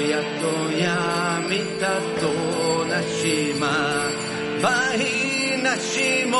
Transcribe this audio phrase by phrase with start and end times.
[0.00, 3.66] やとやみたとなしま
[4.62, 6.38] ばいなしも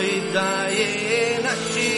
[0.00, 1.93] いたいなし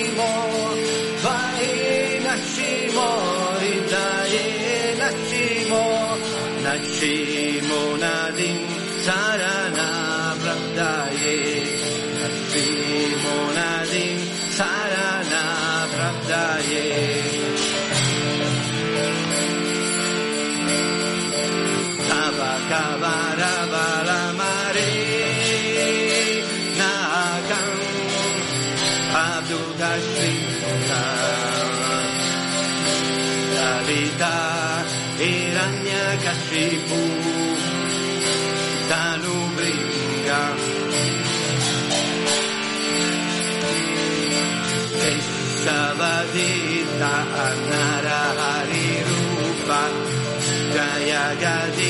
[51.27, 51.86] Jaya Gadisha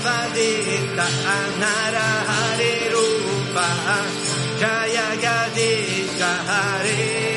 [0.00, 1.06] Navadita
[1.36, 3.68] Anara Hare Rupa
[4.58, 7.29] Jaya Gadita Hare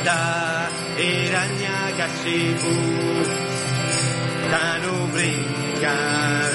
[0.00, 2.74] eta iraina gatzibu
[4.52, 6.54] tanu brinkan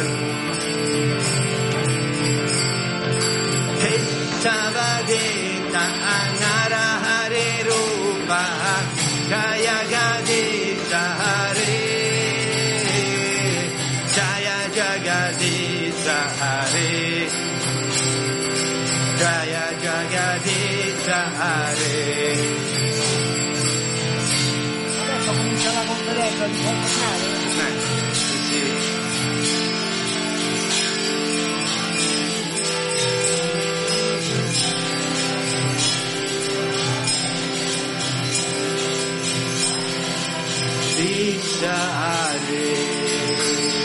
[3.94, 5.86] Eta badeta
[6.16, 8.44] anara jare rupa
[9.30, 11.78] Kaya gadeta jare
[14.18, 16.94] Kaya jagadeta jare
[19.22, 21.85] Kaya jagadeta jare
[26.47, 26.86] Be
[42.45, 43.85] Yeah.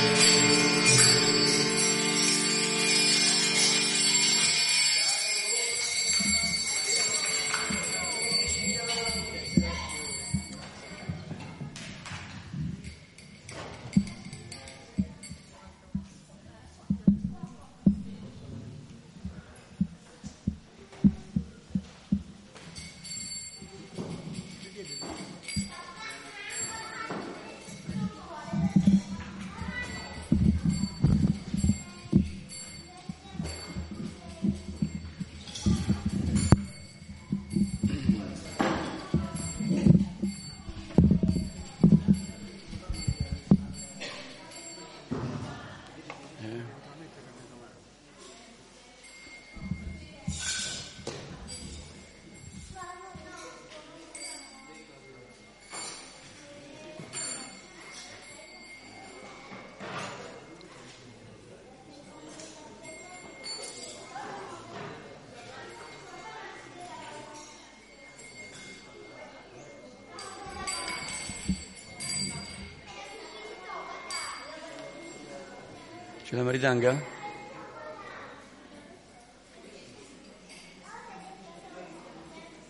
[76.41, 77.03] La maridanga?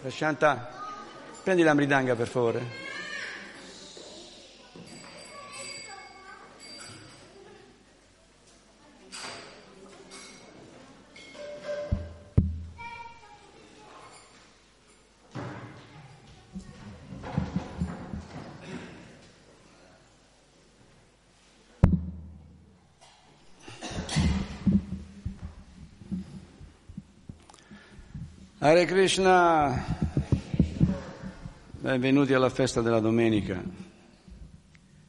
[0.01, 0.71] Prashanta,
[1.43, 2.90] prendi la maridanga per favore.
[28.71, 29.85] Hare Krishna,
[31.81, 33.61] benvenuti alla festa della domenica.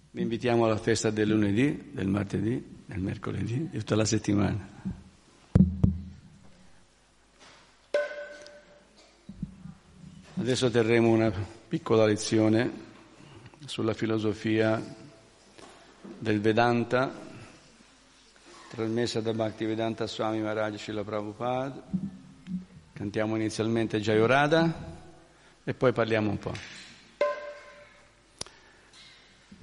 [0.09, 4.67] Vi invitiamo alla festa del lunedì, del martedì, del mercoledì, di tutta la settimana.
[10.39, 11.31] Adesso terremo una
[11.67, 12.71] piccola lezione
[13.63, 14.83] sulla filosofia
[16.17, 17.13] del Vedanta,
[18.71, 22.00] trasmessa da Bhaktivedanta Swami Maharaj Srila Prabhupada
[23.01, 24.71] Cantiamo inizialmente Jayorada
[25.63, 26.53] e poi parliamo un po'.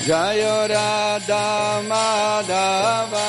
[0.07, 1.47] Jayo Radha
[1.91, 3.29] Madhava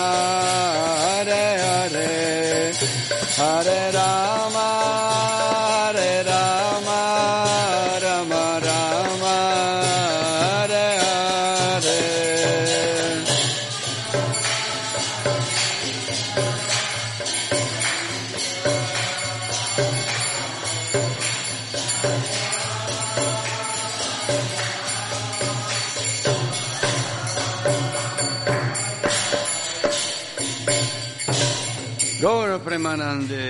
[0.00, 2.72] Hare Hare,
[3.36, 4.39] Hare Rama,
[32.70, 33.49] プレマーなんで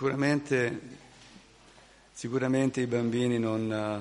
[0.00, 0.80] Sicuramente,
[2.10, 4.00] sicuramente i bambini non, eh,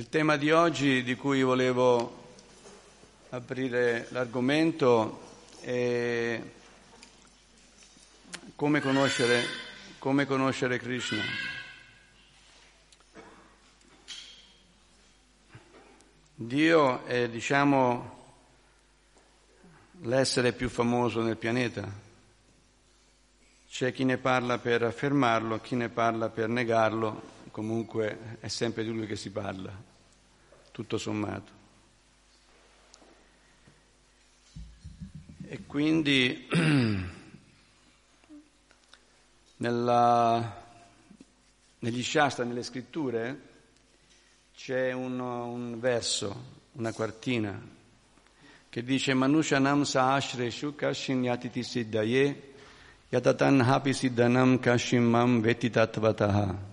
[0.00, 2.32] Il tema di oggi di cui volevo
[3.28, 5.20] aprire l'argomento
[5.60, 6.40] è
[8.54, 9.44] come conoscere,
[9.98, 11.22] come conoscere Krishna.
[16.34, 18.38] Dio è, diciamo,
[20.04, 21.86] l'essere più famoso nel pianeta.
[23.68, 28.90] C'è chi ne parla per affermarlo, chi ne parla per negarlo, comunque è sempre di
[28.90, 29.88] lui che si parla,
[30.80, 31.52] tutto sommato.
[35.46, 36.48] E quindi
[39.56, 40.64] nella,
[41.80, 43.48] negli Shastra, nelle scritture,
[44.56, 47.60] c'è un, un verso, una quartina
[48.70, 52.52] che dice Manushanam Sahashreshu Kashin Yatiti Siddhaye
[53.10, 56.68] Yatatan Hapi Siddhanam Kashin Mam Vetitatvataha.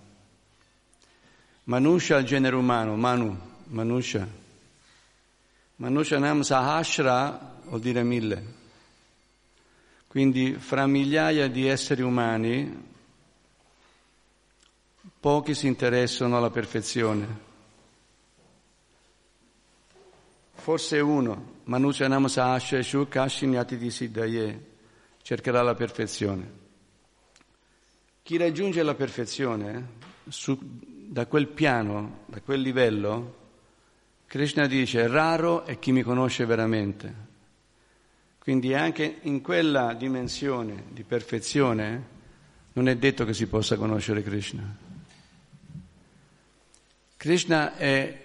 [1.64, 4.26] Manusha il genere umano, Manu, Manusha.
[5.76, 8.56] Manushanam Sahashra vuol dire mille.
[10.06, 12.86] Quindi fra migliaia di esseri umani
[15.20, 17.46] pochi si interessano alla perfezione.
[20.54, 24.64] Forse uno, Manuchanam Sahasha Shu Kashinyati di Siddhaye,
[25.22, 26.66] cercherà la perfezione.
[28.22, 29.88] Chi raggiunge la perfezione
[30.28, 33.37] su, da quel piano, da quel livello,
[34.28, 37.26] Krishna dice, raro è chi mi conosce veramente.
[38.38, 42.16] Quindi anche in quella dimensione di perfezione
[42.74, 44.76] non è detto che si possa conoscere Krishna.
[47.16, 48.22] Krishna è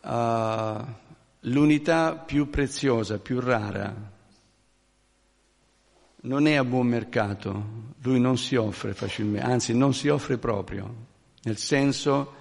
[0.00, 0.84] uh,
[1.40, 3.92] l'unità più preziosa, più rara.
[6.22, 10.94] Non è a buon mercato, lui non si offre facilmente, anzi non si offre proprio,
[11.42, 12.38] nel senso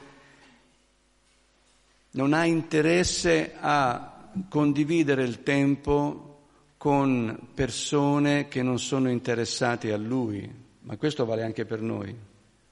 [2.19, 10.53] non ha interesse a condividere il tempo con persone che non sono interessate a lui,
[10.81, 12.13] ma questo vale anche per noi.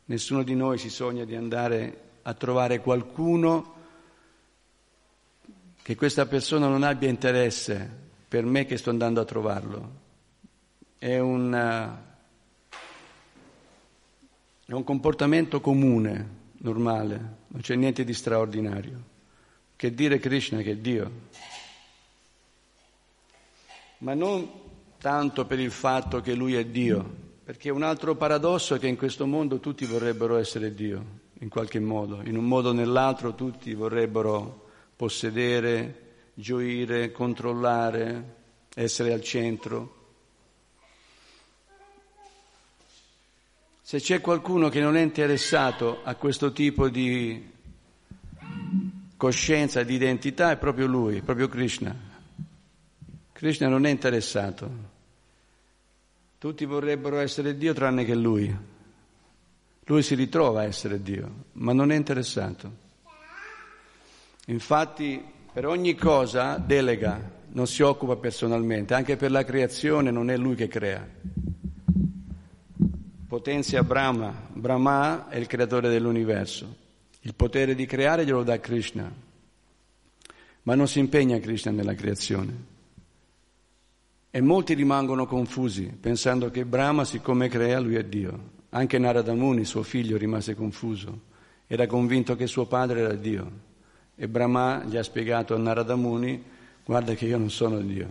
[0.04, 3.76] Nessuno di noi si sogna di andare a trovare qualcuno
[5.82, 7.90] che questa persona non abbia interesse
[8.28, 9.92] per me che sto andando a trovarlo.
[10.98, 11.98] È un,
[14.66, 19.16] è un comportamento comune, normale, non c'è niente di straordinario.
[19.78, 21.46] Che dire Krishna che è Dio
[24.00, 24.50] ma non
[25.00, 27.04] tanto per il fatto che lui è Dio,
[27.44, 31.04] perché un altro paradosso è che in questo mondo tutti vorrebbero essere Dio,
[31.40, 38.36] in qualche modo, in un modo o nell'altro tutti vorrebbero possedere, gioire, controllare,
[38.76, 39.96] essere al centro.
[43.82, 47.56] Se c'è qualcuno che non è interessato a questo tipo di
[49.18, 51.94] coscienza, di identità, è proprio lui, proprio Krishna.
[53.34, 54.96] Krishna non è interessato.
[56.38, 58.56] Tutti vorrebbero essere Dio tranne che lui.
[59.86, 62.86] Lui si ritrova a essere Dio, ma non è interessato.
[64.46, 70.38] Infatti per ogni cosa delega, non si occupa personalmente, anche per la creazione non è
[70.38, 71.06] lui che crea.
[73.28, 76.87] Potenzia Brahma, Brahma è il creatore dell'universo.
[77.28, 79.12] Il potere di creare glielo dà Krishna,
[80.62, 82.54] ma non si impegna Krishna nella creazione.
[84.32, 88.52] E molti rimangono confusi, pensando che Brahma, siccome crea, lui è Dio.
[88.70, 91.24] Anche Narada Muni, suo figlio, rimase confuso.
[91.68, 93.52] Era convinto che suo padre era Dio.
[94.16, 96.42] E Brahma gli ha spiegato a Narada Muni,
[96.86, 98.08] guarda che io non sono Dio.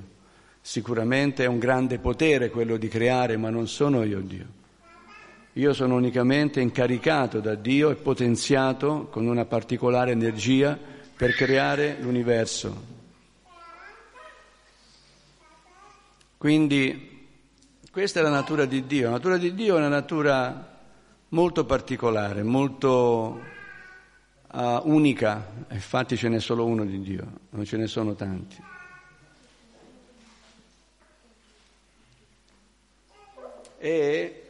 [0.61, 4.65] Sicuramente è un grande potere quello di creare, ma non sono io Dio.
[5.57, 10.79] Io sono unicamente incaricato da Dio e potenziato con una particolare energia
[11.17, 12.95] per creare l'universo,
[16.37, 17.27] Quindi
[17.91, 19.07] questa è la natura di Dio.
[19.07, 20.79] La natura di Dio è una natura
[21.31, 23.41] molto particolare, molto
[24.53, 28.63] uh, unica, infatti ce n'è solo uno di Dio, non ce ne sono tanti.
[33.79, 34.46] E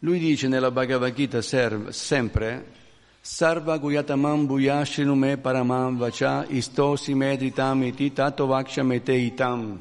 [0.00, 2.78] lui dice nella Bhagavad Gita sempre
[3.22, 9.78] Sarva guyatamam bhuyashinu me paramam vacha istosi medritam iti tato vakshamete itam.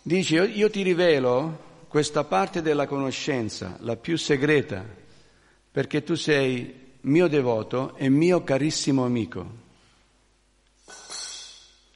[0.00, 4.84] Dice, io, io ti rivelo questa parte della conoscenza, la più segreta,
[5.72, 9.62] perché tu sei mio devoto e mio carissimo amico.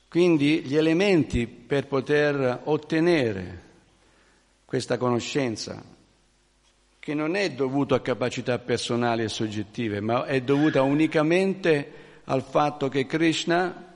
[0.09, 3.63] Quindi gli elementi per poter ottenere
[4.65, 5.81] questa conoscenza,
[7.09, 12.91] che non è dovuto a capacità personali e soggettive, ma è dovuta unicamente al fatto
[12.91, 13.95] che Krishna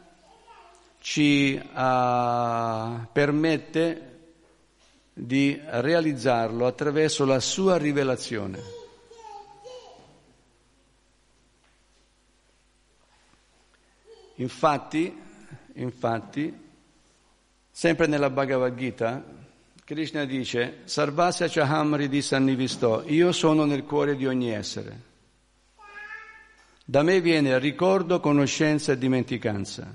[0.98, 4.30] ci uh, permette
[5.12, 8.58] di realizzarlo attraverso la sua rivelazione.
[14.36, 15.20] Infatti,
[15.74, 16.70] infatti,
[17.70, 19.22] sempre nella Bhagavad Gita,
[19.92, 24.98] Krishna dice, Sarvasya Chahamri di Sannivisto, io sono nel cuore di ogni essere.
[26.82, 29.86] Da me viene ricordo, conoscenza e dimenticanza.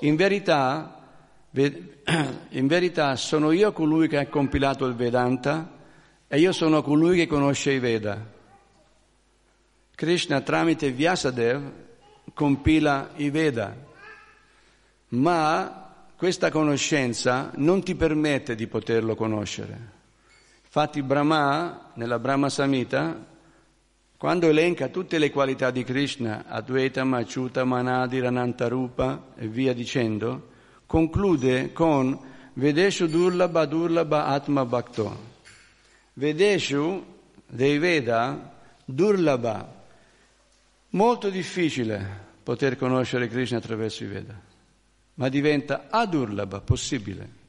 [0.00, 1.08] In verità,
[1.52, 5.72] in verità sono io colui che ha compilato il Vedanta
[6.28, 8.30] e io sono colui che conosce i Veda.
[9.94, 11.72] Krishna tramite Vyasadev
[12.34, 13.74] compila i Veda,
[15.08, 15.84] ma
[16.16, 19.94] questa conoscenza non ti permette di poterlo conoscere.
[20.64, 23.34] Infatti Brahma, nella Brahma Samhita,
[24.18, 30.48] quando elenca tutte le qualità di Krishna, Advaita, Machuta, Manadira, Nantarupa e via dicendo,
[30.86, 32.18] conclude con
[32.54, 35.34] Vedeshu Durlaba Durlaba Atma Bhakto.
[36.14, 37.04] Vedeshu
[37.46, 39.84] dei Veda Durlaba.
[40.90, 44.40] Molto difficile poter conoscere Krishna attraverso i Veda,
[45.16, 47.44] ma diventa Adurlaba, possibile.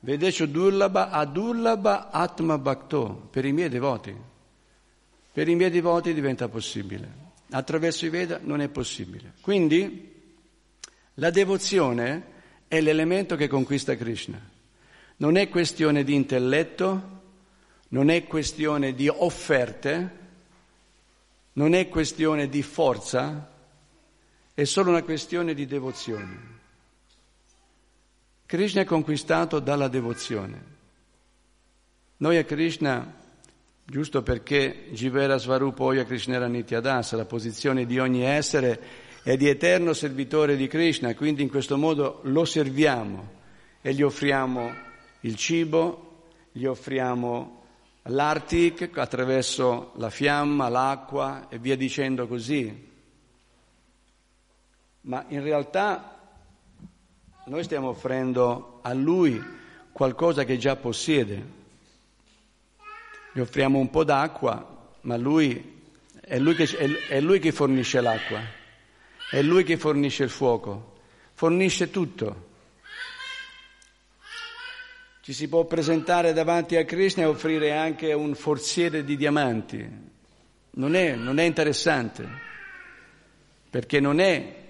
[0.00, 4.14] Vedeshu Durlaba Adurlaba Atma Bhakto, per i miei devoti.
[5.32, 7.22] Per i miei devoti diventa possibile.
[7.50, 9.32] Attraverso i Veda non è possibile.
[9.40, 10.12] Quindi
[11.14, 12.32] la devozione
[12.68, 14.40] è l'elemento che conquista Krishna.
[15.16, 17.22] Non è questione di intelletto,
[17.88, 20.18] non è questione di offerte,
[21.52, 23.53] non è questione di forza,
[24.54, 26.52] è solo una questione di devozione.
[28.46, 30.72] Krishna è conquistato dalla devozione.
[32.18, 33.14] Noi a Krishna,
[33.84, 38.80] giusto perché Jivera Svarupoya Krishnera Nityadasa, la posizione di ogni essere
[39.24, 43.32] è di eterno servitore di Krishna, quindi in questo modo lo serviamo
[43.80, 44.72] e gli offriamo
[45.20, 47.62] il cibo, gli offriamo
[48.02, 52.92] l'Artic attraverso la fiamma, l'acqua e via dicendo così.
[55.06, 56.18] Ma in realtà
[57.46, 59.42] noi stiamo offrendo a lui
[59.92, 61.62] qualcosa che già possiede.
[63.32, 65.72] Gli offriamo un po' d'acqua, ma lui
[66.20, 66.66] è lui che,
[67.08, 68.40] è lui che fornisce l'acqua.
[69.30, 71.00] È lui che fornisce il fuoco,
[71.34, 72.52] fornisce tutto.
[75.20, 80.12] Ci si può presentare davanti a Krishna e offrire anche un forziere di diamanti.
[80.76, 82.26] Non è, non è interessante,
[83.68, 84.62] perché non è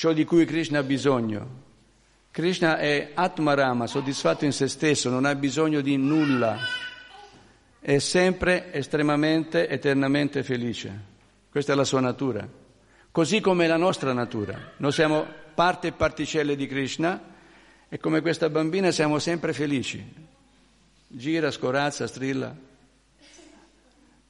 [0.00, 1.68] ciò di cui Krishna ha bisogno.
[2.30, 6.56] Krishna è Atmarama, soddisfatto in se stesso, non ha bisogno di nulla,
[7.78, 10.98] è sempre estremamente, eternamente felice.
[11.50, 12.48] Questa è la sua natura
[13.10, 14.72] così come la nostra natura.
[14.78, 17.20] Noi siamo parte e particelle di Krishna
[17.88, 20.02] e come questa bambina siamo sempre felici.
[21.08, 22.54] Gira, scorazza, strilla,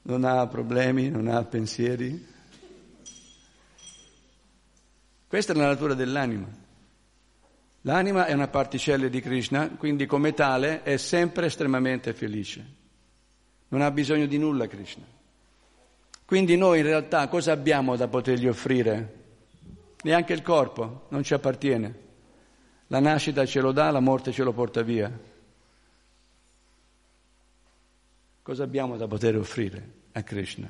[0.02, 2.26] non ha problemi, non ha pensieri.
[5.30, 6.48] Questa è la natura dell'anima.
[7.82, 12.66] L'anima è una particella di Krishna, quindi come tale è sempre estremamente felice.
[13.68, 15.04] Non ha bisogno di nulla Krishna.
[16.24, 19.18] Quindi noi in realtà cosa abbiamo da potergli offrire?
[20.02, 21.94] Neanche il corpo non ci appartiene.
[22.88, 25.16] La nascita ce lo dà, la morte ce lo porta via.
[28.42, 30.68] Cosa abbiamo da poter offrire a Krishna?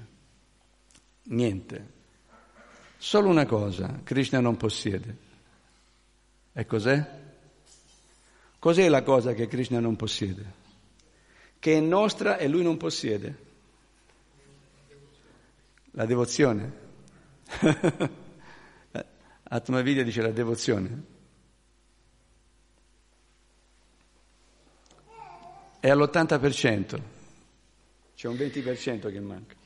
[1.29, 1.99] Niente.
[3.03, 5.17] Solo una cosa, Krishna non possiede.
[6.53, 7.19] E cos'è?
[8.59, 10.45] Cos'è la cosa che Krishna non possiede?
[11.59, 13.39] Che è nostra e lui non possiede.
[15.93, 16.73] La devozione.
[19.45, 21.03] Atmavidya dice la devozione.
[25.81, 27.01] È all'80%,
[28.15, 29.60] c'è un 20% che manca.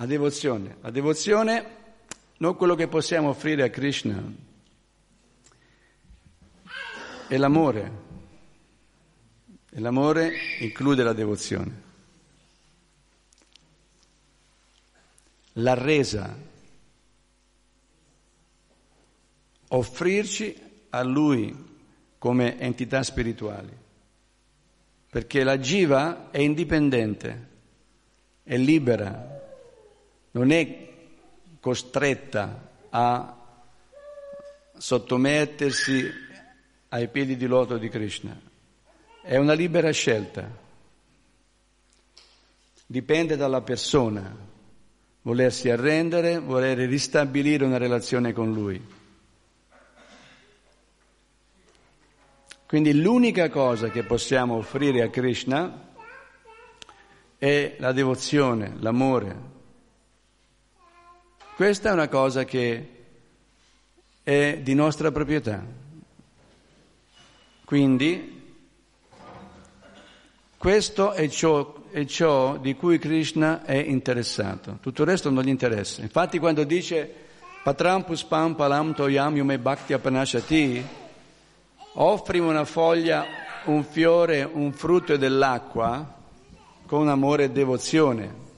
[0.00, 0.78] La devozione.
[0.80, 1.76] La devozione
[2.38, 4.18] non quello che possiamo offrire a Krishna,
[7.28, 7.92] è l'amore.
[9.68, 11.82] E l'amore include la devozione.
[15.54, 16.34] La resa,
[19.68, 20.56] offrirci
[20.88, 21.54] a Lui
[22.16, 23.76] come entità spirituali,
[25.10, 27.48] perché la jiva è indipendente,
[28.42, 29.39] è libera,
[30.32, 30.88] non è
[31.60, 33.36] costretta a
[34.76, 36.10] sottomettersi
[36.88, 38.38] ai piedi di loto di Krishna.
[39.22, 40.48] È una libera scelta.
[42.86, 44.48] Dipende dalla persona
[45.22, 48.98] volersi arrendere, voler ristabilire una relazione con Lui.
[52.66, 55.88] Quindi l'unica cosa che possiamo offrire a Krishna
[57.36, 59.49] è la devozione, l'amore.
[61.60, 62.88] Questa è una cosa che
[64.22, 65.62] è di nostra proprietà.
[67.66, 68.54] Quindi
[70.56, 75.50] questo è ciò, è ciò, di cui Krishna è interessato, tutto il resto non gli
[75.50, 76.00] interessa.
[76.00, 77.14] Infatti quando dice
[77.62, 80.82] Patram puspam palam toyam yume bhakti apanashati,
[81.92, 83.26] offrimi una foglia,
[83.64, 86.20] un fiore, un frutto e dell'acqua,
[86.86, 88.48] con amore e devozione.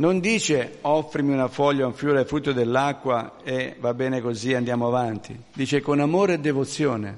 [0.00, 5.38] Non dice offrimi una foglia, un fiore, frutto dell'acqua e va bene così, andiamo avanti.
[5.52, 7.14] Dice con amore e devozione,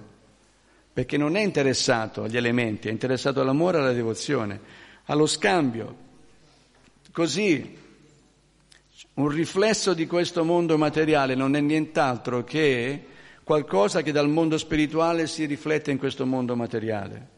[0.93, 4.61] perché non è interessato agli elementi, è interessato all'amore e alla devozione,
[5.05, 5.97] allo scambio.
[7.13, 7.79] Così
[9.15, 13.05] un riflesso di questo mondo materiale non è nient'altro che
[13.45, 17.29] qualcosa che dal mondo spirituale si riflette in questo mondo materiale.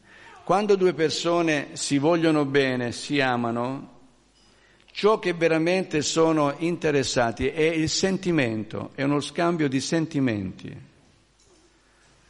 [0.43, 3.93] Quando due persone si vogliono bene, si amano,
[4.95, 10.73] Ciò che veramente sono interessati è il sentimento, è uno scambio di sentimenti.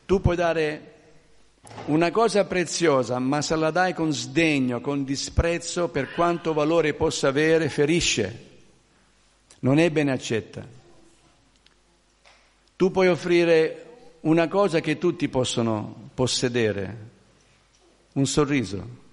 [0.04, 0.94] Tu puoi dare
[1.86, 7.28] una cosa preziosa, ma se la dai con sdegno, con disprezzo, per quanto valore possa
[7.28, 8.46] avere, ferisce.
[9.60, 10.68] Non è ben accetta.
[12.76, 16.98] Tu puoi offrire una cosa che tutti possono possedere,
[18.14, 19.04] un sorriso.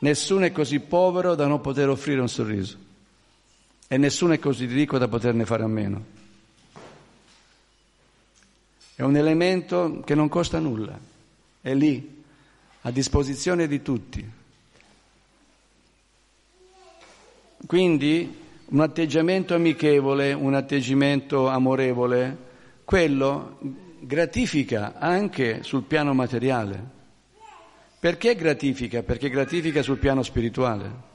[0.00, 2.86] Nessuno è così povero da non poter offrire un sorriso
[3.88, 6.16] e nessuno è così ricco da poterne fare a meno.
[8.94, 10.98] È un elemento che non costa nulla,
[11.60, 12.22] è lì,
[12.82, 14.30] a disposizione di tutti.
[17.66, 22.36] Quindi un atteggiamento amichevole, un atteggiamento amorevole,
[22.84, 23.58] quello
[24.00, 26.96] gratifica anche sul piano materiale.
[28.00, 29.02] Perché gratifica?
[29.02, 31.06] Perché gratifica sul piano spirituale.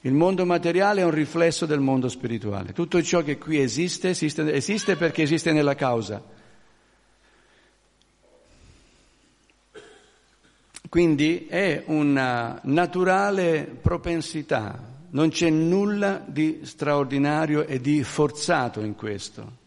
[0.00, 2.72] Il mondo materiale è un riflesso del mondo spirituale.
[2.72, 6.22] Tutto ciò che qui esiste, esiste, esiste perché esiste nella causa.
[10.88, 19.58] Quindi è una naturale propensità, non c'è nulla di straordinario e di forzato in questo.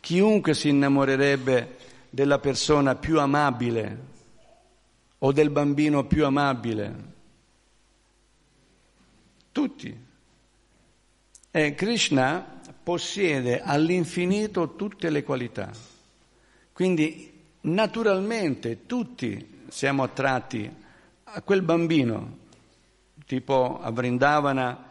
[0.00, 1.76] Chiunque si innamorerebbe
[2.16, 3.98] della persona più amabile
[5.18, 6.94] o del bambino più amabile.
[9.52, 10.04] Tutti.
[11.50, 15.70] E Krishna possiede all'infinito tutte le qualità.
[16.72, 20.74] Quindi naturalmente tutti siamo attratti
[21.22, 22.38] a quel bambino,
[23.26, 24.86] tipo a Vrindavana,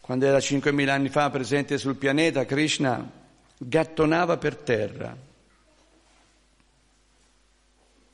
[0.00, 3.10] quando era 5.000 anni fa presente sul pianeta, Krishna
[3.58, 5.30] gattonava per terra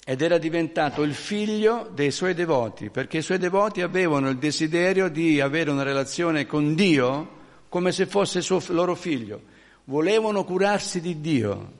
[0.08, 5.10] ed era diventato il figlio dei suoi devoti, perché i suoi devoti avevano il desiderio
[5.10, 7.28] di avere una relazione con Dio
[7.68, 9.42] come se fosse suo, loro figlio,
[9.84, 11.72] volevano curarsi di Dio.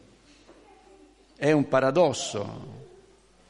[1.35, 2.67] È un paradosso.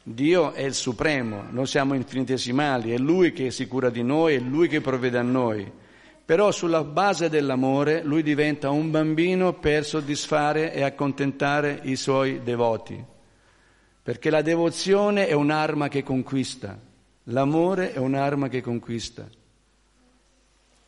[0.04, 4.38] Dio è il supremo, noi siamo infinitesimali, è Lui che si cura di noi, è
[4.38, 5.68] Lui che provvede a noi.
[6.24, 13.16] Però sulla base dell'amore Lui diventa un bambino per soddisfare e accontentare i suoi devoti
[14.08, 16.78] perché la devozione è un'arma che conquista,
[17.24, 19.28] l'amore è un'arma che conquista.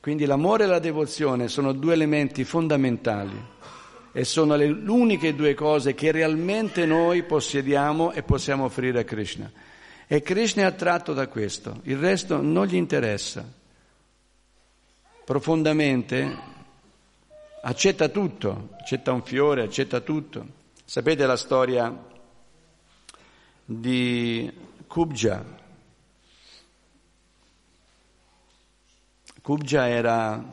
[0.01, 3.39] Quindi l'amore e la devozione sono due elementi fondamentali
[4.13, 9.53] e sono le uniche due cose che realmente noi possediamo e possiamo offrire a Krishna.
[10.07, 13.47] E Krishna è attratto da questo, il resto non gli interessa.
[15.27, 16.39] Profondamente
[17.61, 20.47] accetta tutto, accetta un fiore, accetta tutto.
[20.87, 22.09] Sapete la storia
[23.73, 24.53] di
[24.89, 25.45] Kubja.
[29.41, 30.45] Kubja era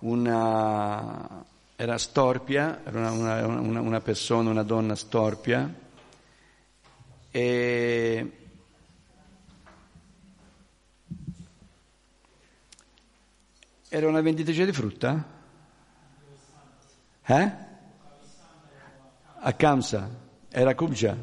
[0.00, 1.44] una,
[1.76, 5.72] era storpia, era una, una, una persona, una donna storpia
[7.30, 8.32] e
[13.88, 15.24] era una venditrice di frutta?
[17.26, 17.52] Eh?
[19.38, 20.24] A Kamsa
[20.58, 21.14] era Kubja,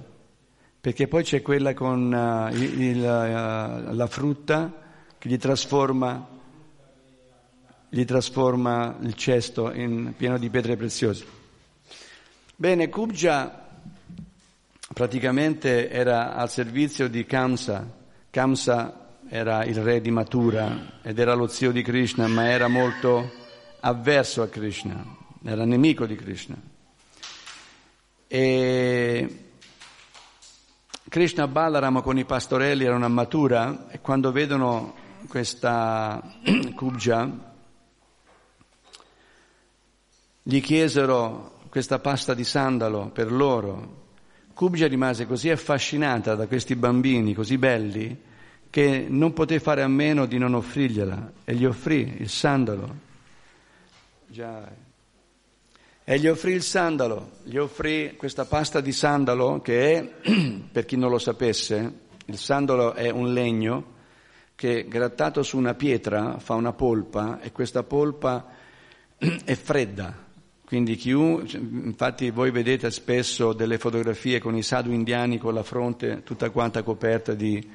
[0.79, 4.71] perché poi c'è quella con uh, il, uh, la frutta
[5.17, 6.27] che gli trasforma,
[7.89, 11.25] gli trasforma il cesto in, pieno di pietre preziose.
[12.55, 13.69] Bene, Kubja
[14.93, 17.91] praticamente era al servizio di Kamsa.
[18.29, 23.31] Kamsa era il re di Mathura ed era lo zio di Krishna, ma era molto
[23.79, 25.03] avverso a Krishna,
[25.43, 26.71] era nemico di Krishna.
[28.35, 29.27] E
[31.07, 34.95] Krishna Balaram con i pastorelli erano a Mathura e quando vedono
[35.27, 36.19] questa
[36.73, 37.29] Kubja
[40.41, 44.05] gli chiesero questa pasta di sandalo per loro.
[44.55, 48.19] Kubja rimase così affascinata da questi bambini così belli
[48.71, 52.95] che non poté fare a meno di non offrirgliela e gli offrì il sandalo.
[54.25, 54.82] Già.
[56.05, 60.29] E gli offrì il sandalo, gli offrì questa pasta di sandalo che è,
[60.69, 63.91] per chi non lo sapesse, il sandalo è un legno
[64.53, 68.47] che grattato su una pietra fa una polpa e questa polpa
[69.17, 70.13] è fredda.
[70.65, 76.21] Quindi chiunque, infatti voi vedete spesso delle fotografie con i sadhu indiani con la fronte
[76.23, 77.65] tutta quanta coperta di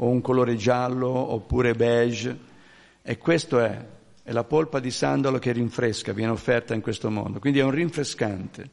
[0.00, 2.38] o un colore giallo oppure beige
[3.02, 3.96] e questo è
[4.28, 7.70] è la polpa di sandalo che rinfresca, viene offerta in questo modo, quindi è un
[7.70, 8.70] rinfrescante.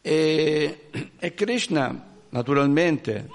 [0.00, 3.30] E, e Krishna, naturalmente,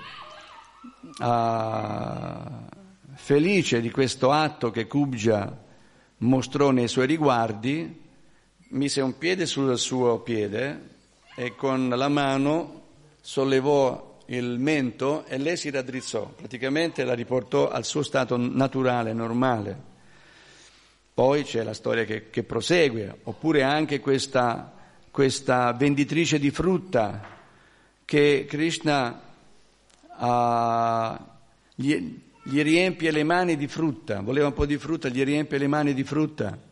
[1.19, 2.65] ah,
[3.13, 5.63] felice di questo atto che Kubja
[6.17, 8.01] mostrò nei suoi riguardi,
[8.71, 10.89] mise un piede sul suo piede
[11.37, 12.81] e con la mano
[13.21, 19.95] sollevò il mento e lei si raddrizzò, praticamente la riportò al suo stato naturale, normale.
[21.13, 24.73] Poi c'è la storia che, che prosegue, oppure anche questa,
[25.11, 27.35] questa, venditrice di frutta
[28.05, 29.21] che Krishna
[30.17, 31.23] uh,
[31.73, 35.67] gli, gli riempie le mani di frutta, voleva un po' di frutta, gli riempie le
[35.67, 36.65] mani di frutta.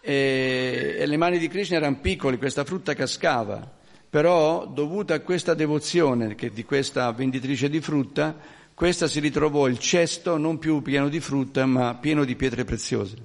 [0.00, 3.76] E, e le mani di Krishna erano piccole, questa frutta cascava
[4.10, 8.36] però dovuta a questa devozione di questa venditrice di frutta,
[8.72, 13.16] questa si ritrovò il cesto non più pieno di frutta ma pieno di pietre preziose.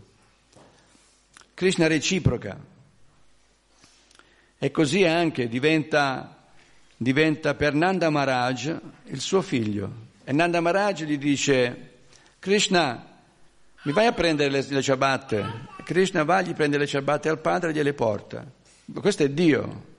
[1.54, 2.58] Krishna reciproca
[4.58, 6.48] e così anche diventa,
[6.98, 10.12] diventa per Nanda Maharaj il suo figlio.
[10.24, 11.92] E Nanda Maharaj gli dice,
[12.40, 13.06] Krishna,
[13.84, 15.68] mi vai a prendere le, le ciabatte?
[15.84, 18.46] Krishna va, gli prende le ciabatte al padre e gliele porta.
[19.00, 19.93] Questo è Dio,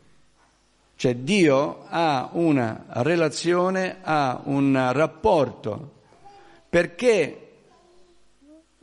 [0.97, 5.93] cioè Dio ha una relazione, ha un rapporto.
[6.69, 7.41] Perché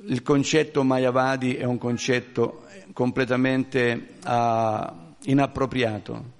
[0.04, 4.94] il concetto Mayavadi è un concetto completamente uh,
[5.24, 6.40] inappropriato?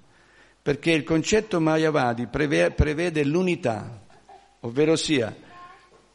[0.62, 4.00] Perché il concetto Mayavadi prevede, prevede l'unità,
[4.60, 5.34] ovvero sia,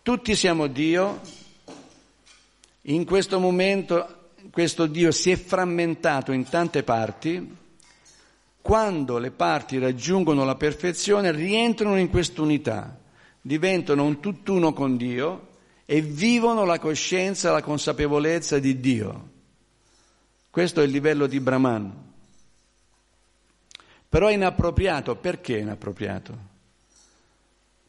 [0.02, 1.20] tutti siamo Dio,
[2.84, 7.56] in questo momento questo Dio si è frammentato in tante parti,
[8.68, 13.00] quando le parti raggiungono la perfezione rientrano in quest'unità,
[13.40, 15.48] diventano un tutt'uno con Dio
[15.86, 19.30] e vivono la coscienza, la consapevolezza di Dio.
[20.50, 21.94] Questo è il livello di Brahman.
[24.10, 26.38] Però è inappropriato, perché è inappropriato?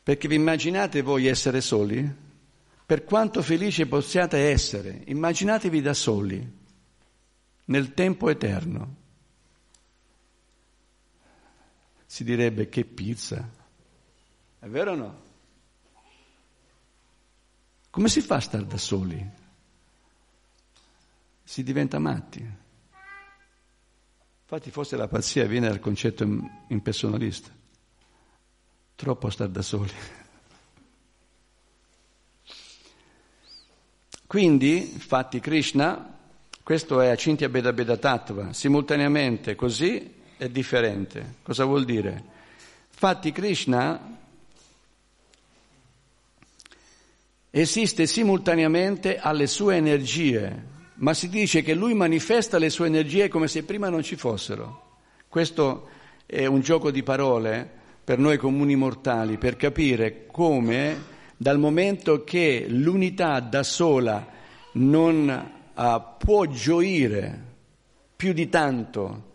[0.00, 2.08] Perché vi immaginate voi essere soli?
[2.86, 6.52] Per quanto felici possiate essere, immaginatevi da soli,
[7.64, 8.97] nel tempo eterno
[12.10, 13.46] si direbbe che pizza.
[14.58, 15.22] È vero o no?
[17.90, 19.30] Come si fa a stare da soli?
[21.44, 22.40] Si diventa matti.
[24.40, 26.26] Infatti forse la pazzia viene dal concetto
[26.68, 27.50] impersonalista.
[28.94, 29.92] Troppo stare da soli.
[34.26, 36.18] Quindi, infatti, Krishna,
[36.62, 41.34] questo è Acintya Beda Beda Tattva, simultaneamente così è differente.
[41.42, 42.22] Cosa vuol dire?
[42.90, 44.16] Infatti Krishna
[47.50, 53.48] esiste simultaneamente alle sue energie, ma si dice che lui manifesta le sue energie come
[53.48, 54.96] se prima non ci fossero.
[55.28, 55.88] Questo
[56.24, 57.68] è un gioco di parole
[58.04, 64.26] per noi comuni mortali, per capire come dal momento che l'unità da sola
[64.72, 67.46] non uh, può gioire
[68.16, 69.27] più di tanto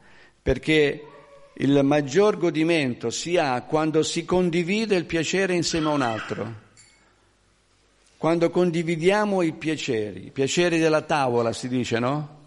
[0.44, 1.08] perché
[1.54, 6.62] il maggior godimento si ha quando si condivide il piacere insieme a un altro,
[8.18, 12.42] quando condividiamo i piaceri, i piaceri della tavola si dice, no?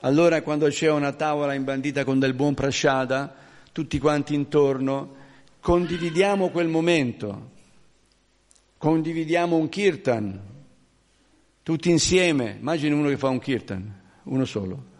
[0.00, 3.34] Allora quando c'è una tavola imbandita con del buon prasciada,
[3.72, 5.14] tutti quanti intorno,
[5.60, 7.50] condividiamo quel momento,
[8.76, 10.40] condividiamo un kirtan,
[11.62, 14.92] tutti insieme, immagini uno che fa un kirtan, uno solo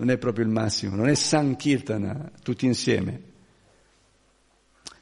[0.00, 3.20] non è proprio il massimo, non è Sankirtana tutti insieme.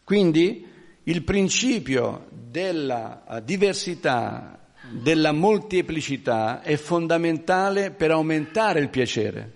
[0.03, 0.67] Quindi
[1.05, 4.59] il principio della diversità,
[4.91, 9.53] della molteplicità è fondamentale per aumentare il piacere.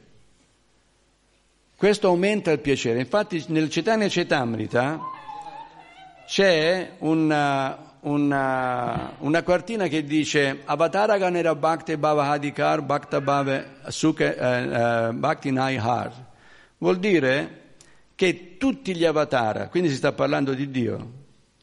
[1.76, 3.00] Questo aumenta il piacere.
[3.00, 5.00] Infatti nel Cetania Cetamrita
[6.24, 15.08] c'è una, una, una quartina che dice Avatara Ganera Bhakti Bhavahadikar Bhakta Bhave Sukha eh,
[15.08, 16.12] eh, Bhakti Har.
[16.78, 17.60] Vuol dire
[18.14, 21.10] che tutti gli avatara, quindi si sta parlando di Dio,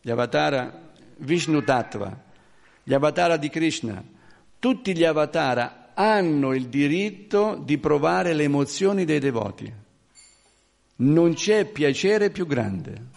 [0.02, 2.18] gli avatara Vishnu Tattva,
[2.84, 4.02] gli avatara di Krishna,
[4.60, 9.72] tutti gli avatara hanno il diritto di provare le emozioni dei devoti.
[11.02, 13.08] Non c'è piacere più grande.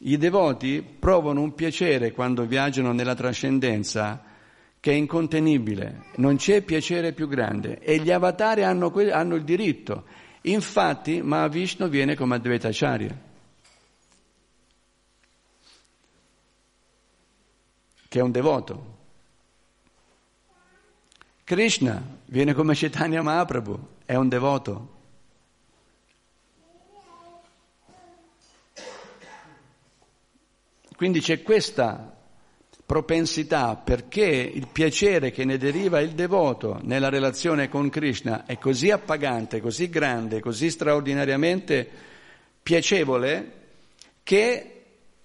[0.00, 4.22] I devoti provano un piacere quando viaggiano nella trascendenza
[4.80, 10.04] che è incontenibile, non c'è piacere più grande e gli avatari hanno, hanno il diritto.
[10.42, 13.18] Infatti Mahavishnu viene come Advaitacharya,
[18.08, 18.96] che è un devoto.
[21.44, 24.93] Krishna viene come Chaitanya Mahaprabhu, è un devoto.
[30.96, 32.16] Quindi c'è questa
[32.86, 38.90] propensità perché il piacere che ne deriva il devoto nella relazione con Krishna è così
[38.90, 41.88] appagante, così grande, così straordinariamente
[42.62, 43.52] piacevole
[44.22, 44.70] che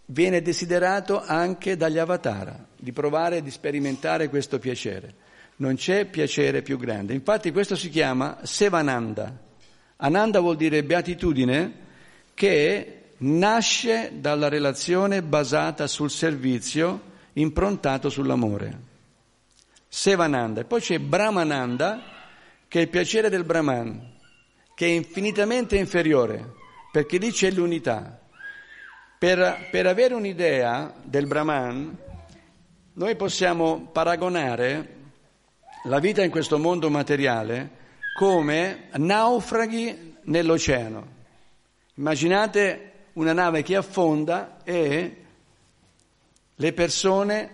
[0.06, 5.28] viene desiderato anche dagli avatara di provare, di sperimentare questo piacere
[5.60, 7.14] non c'è piacere più grande.
[7.14, 9.48] Infatti questo si chiama Sevananda.
[9.98, 11.88] Ananda vuol dire beatitudine
[12.34, 17.02] che nasce dalla relazione basata sul servizio,
[17.34, 18.88] improntato sull'amore.
[19.88, 20.62] Sevananda.
[20.62, 22.02] E poi c'è Brahmananda,
[22.68, 24.18] che è il piacere del Brahman,
[24.76, 26.54] che è infinitamente inferiore,
[26.92, 28.20] perché lì c'è l'unità.
[29.18, 31.98] Per, per avere un'idea del Brahman,
[32.94, 34.98] noi possiamo paragonare
[35.86, 37.78] la vita in questo mondo materiale
[38.18, 41.18] come naufraghi nell'oceano.
[41.96, 42.89] Immaginate
[43.20, 45.24] una nave che affonda e
[46.56, 47.52] le persone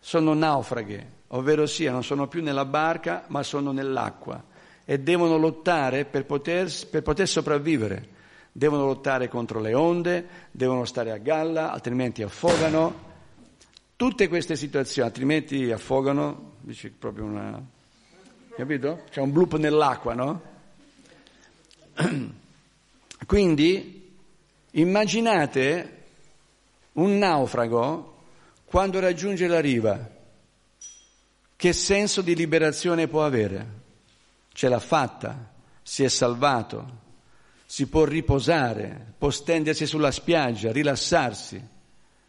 [0.00, 4.42] sono naufraghe, ovvero sia non sono più nella barca ma sono nell'acqua
[4.84, 8.08] e devono lottare per poter, per poter sopravvivere.
[8.50, 13.12] Devono lottare contro le onde, devono stare a galla, altrimenti affogano.
[13.96, 17.60] Tutte queste situazioni, altrimenti affogano, dice proprio una...
[18.56, 19.02] capito?
[19.10, 20.42] C'è un bloop nell'acqua, no?
[23.26, 24.03] Quindi
[24.76, 26.02] immaginate
[26.92, 28.12] un naufrago
[28.64, 30.10] quando raggiunge la riva,
[31.56, 33.82] che senso di liberazione può avere?
[34.52, 35.52] Ce l'ha fatta,
[35.82, 37.02] si è salvato,
[37.66, 41.62] si può riposare, può stendersi sulla spiaggia, rilassarsi.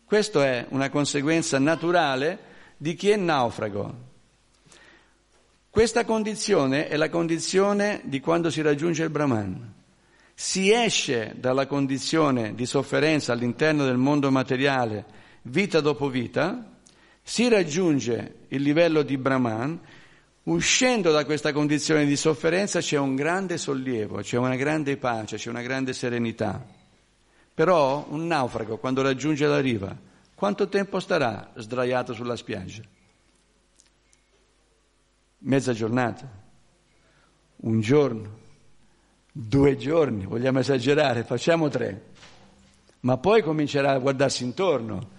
[0.06, 2.40] Questa è una conseguenza naturale
[2.78, 4.04] di chi è naufrago.
[5.70, 9.75] Questa condizione è la condizione di quando si raggiunge il Brahman.
[10.38, 15.06] Si esce dalla condizione di sofferenza all'interno del mondo materiale,
[15.44, 16.74] vita dopo vita,
[17.24, 19.80] si raggiunge il livello di Brahman,
[20.44, 25.50] uscendo da questa condizione di sofferenza c'è un grande sollievo, c'è una grande pace, c'è
[25.50, 26.64] una grande serenità.
[27.54, 29.98] Però un naufrago, quando raggiunge la riva,
[30.36, 32.84] quanto tempo starà sdraiato sulla spiaggia?
[35.40, 36.30] Mezza giornata,
[37.58, 38.44] un giorno,
[39.38, 42.04] due giorni, vogliamo esagerare, facciamo tre.
[43.02, 45.10] Ma poi comincerà a guardarsi intorno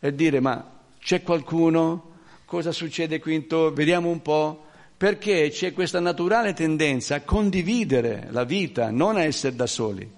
[0.00, 2.08] e dire ma c'è qualcuno?
[2.46, 3.72] Cosa succede qui intorno?
[3.72, 4.64] Vediamo un po'.
[4.96, 10.10] Perché c'è questa naturale tendenza a condividere la vita, non a essere da soli.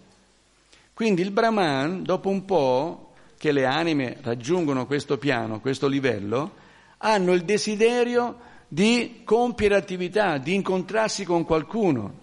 [0.94, 6.53] Quindi il Brahman, dopo un po' che le anime raggiungono questo piano, questo livello,
[6.96, 12.20] hanno il desiderio di compiere attività, di incontrarsi con qualcuno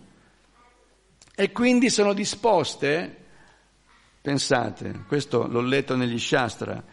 [1.39, 3.15] e quindi sono disposte,
[4.19, 6.83] pensate, questo l'ho letto negli Shastra,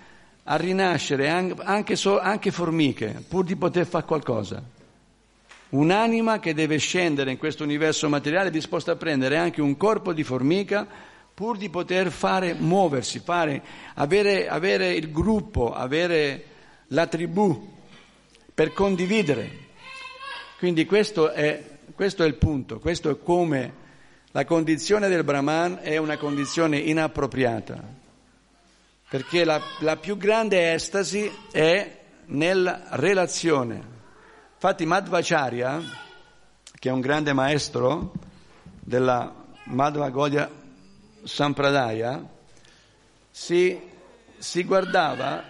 [0.45, 4.63] a rinascere anche, anche formiche pur di poter fare qualcosa.
[5.71, 10.13] Un'anima che deve scendere in questo universo materiale è disposta a prendere anche un corpo
[10.13, 10.87] di formica
[11.35, 13.61] pur di poter fare, muoversi, fare,
[13.95, 16.45] avere, avere il gruppo, avere
[16.91, 17.75] la tribù
[18.55, 19.51] per condividere.
[20.57, 23.83] Quindi questo è, questo è il punto, questo è come
[24.37, 27.83] la condizione del Brahman è una condizione inappropriata,
[29.09, 33.83] perché la, la più grande estasi è nella relazione.
[34.53, 35.81] Infatti Madhvacharya,
[36.79, 38.13] che è un grande maestro
[38.79, 39.33] della
[39.65, 40.51] Madhva Godia
[41.25, 42.23] Sampradaya
[43.31, 43.81] si,
[44.37, 45.45] si guardava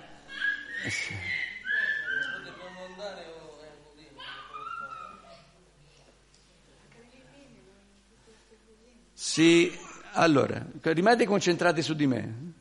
[9.36, 9.70] si,
[10.12, 12.52] allora, rimanete concentrati su di me,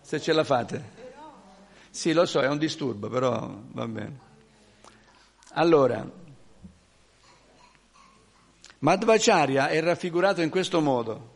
[0.00, 0.98] se ce la fate.
[1.88, 4.18] Sì, lo so, è un disturbo, però va bene.
[5.50, 6.04] Allora,
[8.80, 11.34] Madhvacharya è raffigurato in questo modo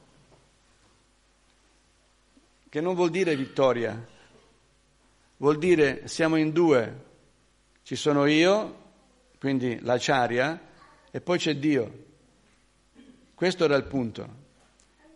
[2.68, 4.04] che non vuol dire vittoria,
[5.36, 7.04] vuol dire siamo in due,
[7.84, 8.78] ci sono io,
[9.38, 10.60] quindi l'acharya,
[11.12, 12.06] e poi c'è Dio.
[13.36, 14.42] Questo era il punto.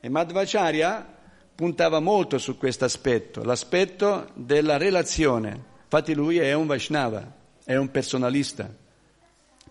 [0.01, 1.17] E Madhvacharya
[1.55, 5.65] puntava molto su questo aspetto, l'aspetto della relazione.
[5.83, 7.35] Infatti lui è un Vaishnava,
[7.65, 8.73] è un personalista,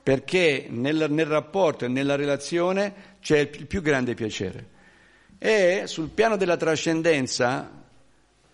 [0.03, 4.75] perché nel, nel rapporto e nella relazione c'è il più grande piacere.
[5.37, 7.71] E sul piano della trascendenza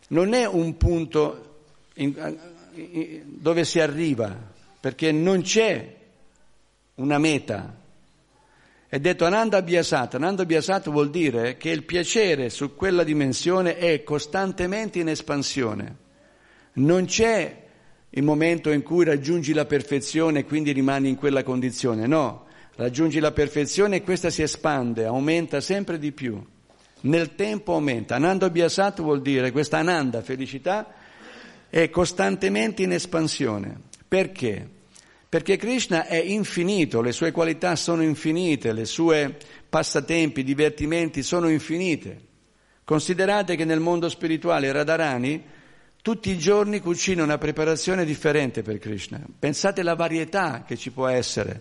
[0.10, 1.66] non è un punto
[1.96, 2.38] in,
[2.74, 4.36] in, dove si arriva,
[4.80, 5.96] perché non c'è
[6.96, 7.82] una meta,
[8.94, 10.14] è detto Ananda Abhyasat.
[10.14, 15.96] Ananda Abhyasat vuol dire che il piacere su quella dimensione è costantemente in espansione.
[16.74, 17.64] Non c'è
[18.08, 22.06] il momento in cui raggiungi la perfezione e quindi rimani in quella condizione.
[22.06, 26.40] No, raggiungi la perfezione e questa si espande, aumenta sempre di più.
[27.02, 28.14] Nel tempo aumenta.
[28.14, 30.94] Ananda Abhyasat vuol dire questa Ananda, felicità,
[31.68, 33.76] è costantemente in espansione.
[34.08, 34.82] Perché?
[35.34, 39.36] Perché Krishna è infinito, le sue qualità sono infinite, le sue
[39.68, 42.22] passatempi, divertimenti sono infinite.
[42.84, 45.44] Considerate che nel mondo spirituale Radharani
[46.04, 49.26] tutti i giorni cucina una preparazione differente per Krishna.
[49.40, 51.60] Pensate alla varietà che ci può essere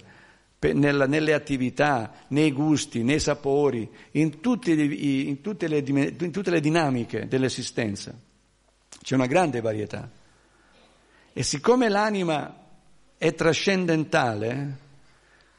[0.58, 7.26] nelle attività, nei gusti, nei sapori, in tutte, in tutte, le, in tutte le dinamiche
[7.26, 8.14] dell'esistenza.
[9.02, 10.10] C'è una grande varietà.
[11.32, 12.61] E siccome l'anima
[13.22, 14.78] è trascendentale,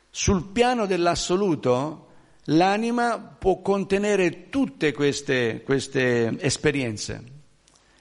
[0.10, 2.08] sul piano dell'assoluto
[2.48, 7.24] l'anima può contenere tutte queste, queste esperienze,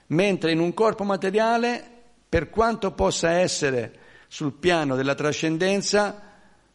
[0.07, 1.81] mentre in un corpo materiale,
[2.27, 6.21] per quanto possa essere sul piano della trascendenza,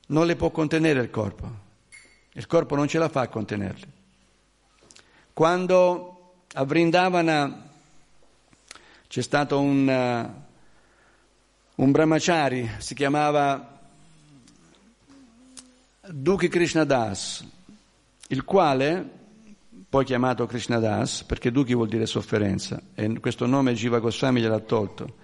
[0.07, 1.47] non le può contenere il corpo.
[2.33, 3.87] Il corpo non ce la fa a contenerle.
[5.35, 7.69] Quando a Vrindavana
[9.07, 10.47] c'è stato un
[11.79, 13.79] un brahmachari, si chiamava
[16.11, 17.47] Dukhi Krishnadas,
[18.29, 19.09] il quale,
[19.89, 25.15] poi chiamato Krishnadas, perché Dukhi vuol dire sofferenza, e questo nome Jiva Goswami gliel'ha tolto.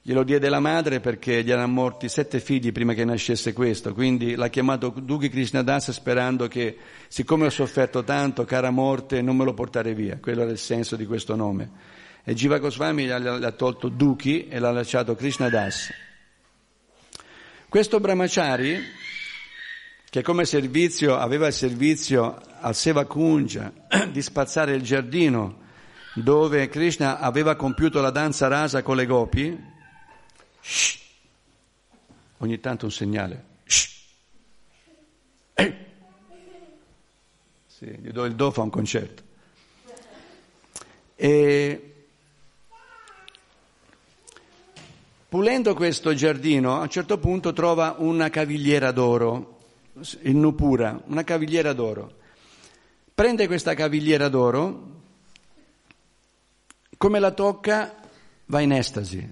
[0.00, 4.34] Glielo diede la madre perché gli erano morti sette figli prima che nascesse questo, quindi
[4.34, 6.74] l'ha chiamato Dukhi Krishnadas sperando che,
[7.08, 10.16] siccome ho sofferto tanto, cara morte, non me lo portare via.
[10.18, 11.96] Quello era il senso di questo nome.
[12.28, 15.90] E Jiva Goswami ha tolto Duki e l'ha lasciato Krishna Das.
[17.70, 18.78] Questo Brahmachari,
[20.10, 23.72] che come servizio aveva il servizio al Seva Kunja
[24.12, 25.60] di spazzare il giardino
[26.16, 29.64] dove Krishna aveva compiuto la danza rasa con le gopi,
[30.60, 30.98] shh,
[32.36, 33.88] ogni tanto un segnale, shh,
[37.64, 39.22] sì, gli do il do, fa un concerto.
[41.16, 41.87] E
[45.28, 49.58] Pulendo questo giardino, a un certo punto trova una cavigliera d'oro,
[50.22, 52.14] il Nupura, una cavigliera d'oro.
[53.12, 55.00] Prende questa cavigliera d'oro,
[56.96, 57.94] come la tocca
[58.46, 59.28] va in estasi,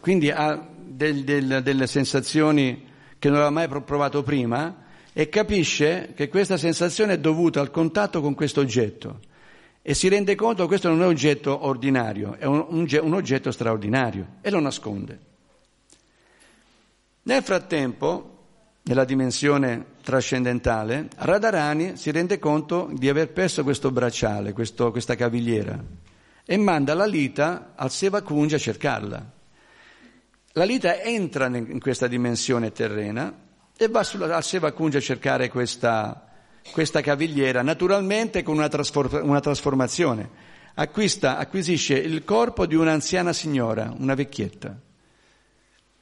[0.00, 2.84] quindi ha del, del, delle sensazioni
[3.20, 8.20] che non aveva mai provato prima e capisce che questa sensazione è dovuta al contatto
[8.20, 9.20] con questo oggetto
[9.88, 13.14] e si rende conto che questo non è un oggetto ordinario, è un, un, un
[13.14, 15.18] oggetto straordinario e lo nasconde.
[17.22, 18.38] Nel frattempo,
[18.82, 25.80] nella dimensione trascendentale, Radharani si rende conto di aver perso questo bracciale, questo, questa cavigliera,
[26.44, 29.32] e manda la Lita al Sevakunja a cercarla.
[30.54, 33.32] La Lita entra in questa dimensione terrena
[33.76, 36.25] e va sulla, al Sevakunja a cercare questa,
[36.72, 40.54] questa cavigliera, naturalmente con una, trasfor- una trasformazione.
[40.74, 44.78] Acquista, acquisisce il corpo di un'anziana signora, una vecchietta.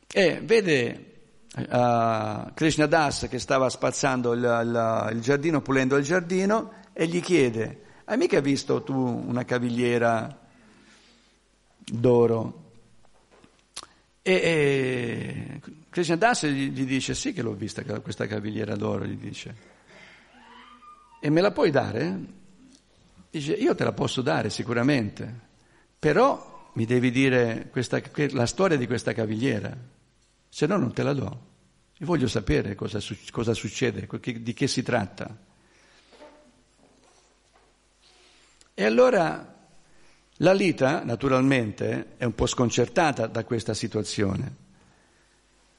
[0.07, 1.12] E vede
[1.57, 7.21] uh, Krishna Das che stava spazzando il, il, il, giardino, pulendo il giardino, e gli
[7.21, 10.41] chiede, hai mica visto tu una cavigliera
[11.79, 12.62] d'oro?
[14.23, 15.61] E, e
[15.91, 19.74] Krishna Das gli, gli, dice, sì che l'ho vista questa cavigliera d'oro, gli dice.
[21.25, 22.18] E me la puoi dare?
[23.31, 25.41] Dice, io te la posso dare sicuramente,
[25.99, 27.99] però mi devi dire questa,
[28.33, 29.75] la storia di questa cavigliera,
[30.47, 31.47] se no non te la do.
[31.97, 32.99] Io voglio sapere cosa,
[33.31, 35.35] cosa succede, di che si tratta.
[38.75, 39.66] E allora
[40.31, 44.57] la Lita, naturalmente, è un po' sconcertata da questa situazione.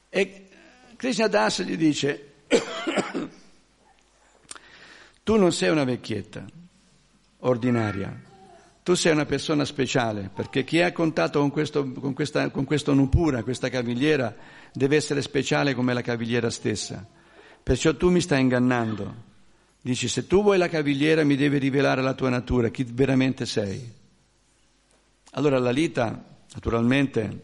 [0.09, 0.49] E
[0.95, 2.34] Krishna Das gli dice,
[5.25, 6.45] tu non sei una vecchietta
[7.39, 8.15] ordinaria,
[8.83, 12.93] tu sei una persona speciale, perché chi ha contatto con questo, con questa, con questo
[12.93, 14.35] Nupura, questa cavigliera,
[14.71, 17.03] deve essere speciale come la cavigliera stessa.
[17.63, 19.23] Perciò tu mi stai ingannando.
[19.81, 23.93] Dici, se tu vuoi la cavigliera mi devi rivelare la tua natura, chi veramente sei.
[25.31, 26.23] Allora la Lita,
[26.53, 27.39] naturalmente,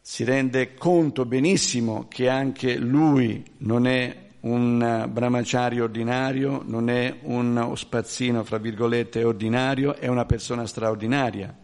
[0.00, 7.74] si rende conto benissimo che anche lui non è un brahmachari ordinario, non è uno
[7.74, 11.54] spazzino, fra virgolette, ordinario, è una persona straordinaria.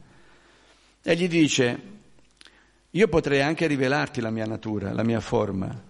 [1.03, 1.81] E gli dice,
[2.91, 5.83] io potrei anche rivelarti la mia natura, la mia forma,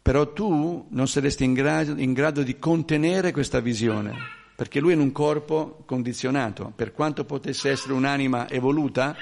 [0.00, 4.12] però tu non saresti in grado, in grado di contenere questa visione,
[4.56, 9.14] perché lui è in un corpo condizionato, per quanto potesse essere un'anima evoluta,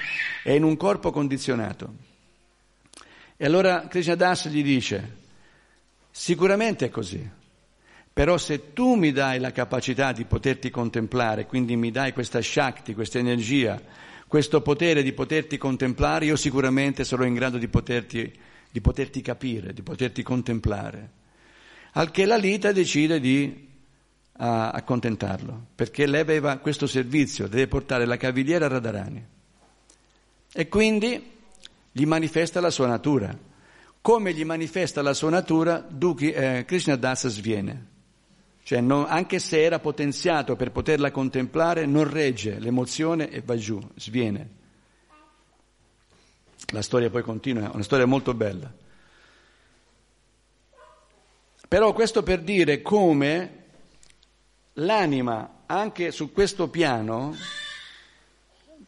[0.43, 2.09] è in un corpo condizionato.
[3.37, 5.20] E allora Krishna Das gli dice,
[6.11, 7.39] Sicuramente è così.
[8.13, 12.93] Però se tu mi dai la capacità di poterti contemplare, quindi mi dai questa Shakti,
[12.93, 13.81] questa energia,
[14.27, 18.31] questo potere di poterti contemplare, io sicuramente sarò in grado di poterti,
[18.69, 21.09] di poterti capire, di poterti contemplare.
[21.93, 23.69] Al che la Lita decide di
[24.33, 29.25] accontentarlo, perché lei aveva questo servizio, deve portare la cavigliera a Radharani.
[30.53, 31.31] E quindi
[31.91, 33.49] gli manifesta la sua natura
[34.01, 37.89] come gli manifesta la sua natura, Duki, eh, Krishna Das sviene.
[38.63, 43.79] Cioè, non, anche se era potenziato per poterla contemplare, non regge l'emozione e va giù,
[43.95, 44.59] sviene.
[46.71, 48.71] La storia poi continua, è una storia molto bella.
[51.67, 53.63] Però questo per dire come
[54.73, 57.35] l'anima, anche su questo piano,